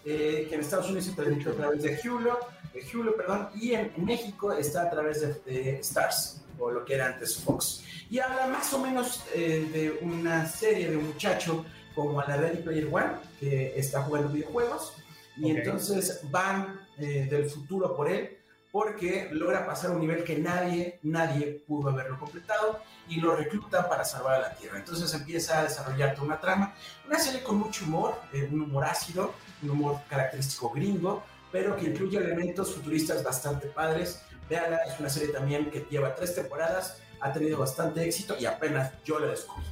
[0.07, 2.31] eh, que en Estados Unidos se transmite a través de Hulu,
[2.73, 6.95] de Hulu perdón, y en México está a través de, de Stars, o lo que
[6.95, 7.83] era antes Fox.
[8.11, 12.37] Y habla más o menos eh, de una serie de un muchacho como a la
[12.37, 14.95] Ready Player One, que está jugando videojuegos,
[15.37, 15.59] y Ok.
[15.59, 18.39] entonces van eh, del futuro por él
[18.73, 24.05] porque logra pasar un nivel que nadie, nadie pudo haberlo completado y lo recluta para
[24.05, 24.79] salvar a la Tierra.
[24.79, 26.75] Entonces empieza a desarrollar toda una trama,
[27.07, 29.33] una serie con mucho humor, eh, un humor ácido,
[29.63, 34.21] un humor característico gringo, pero que incluye elementos futuristas bastante padres.
[34.49, 38.93] Véanla, es una serie también que lleva tres temporadas, ha tenido bastante éxito y apenas
[39.05, 39.67] yo la descubrí.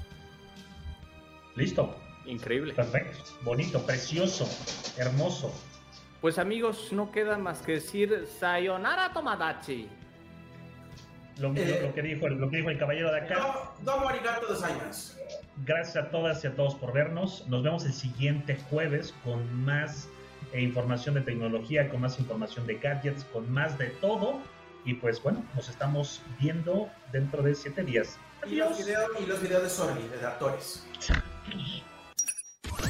[1.57, 1.97] Listo.
[2.27, 2.73] Increíble.
[2.73, 3.19] Perfecto.
[3.43, 4.49] Bonito, precioso,
[4.97, 5.53] hermoso.
[6.23, 9.89] Pues amigos, no queda más que decir Sayonara Tomodachi.
[11.39, 11.81] Lo, Eh.
[11.83, 13.35] lo que dijo, el- lo que dijo el caballero de acá.
[13.35, 15.19] Domo, domo arigato gozaimasu.
[15.67, 17.47] Gracias a todas y a todos por vernos.
[17.49, 20.09] Nos vemos el siguiente jueves con más
[20.53, 24.41] eh, información de tecnología, con más información de gadgets, con más de todo.
[24.85, 28.19] Y pues bueno, nos estamos viendo dentro de siete días.
[28.47, 30.87] Y los, videos, y los videos de Sony, de actores.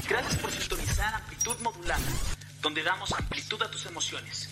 [0.09, 2.03] Gracias por sintonizar Amplitud Modulada,
[2.61, 4.51] donde damos amplitud a tus emociones.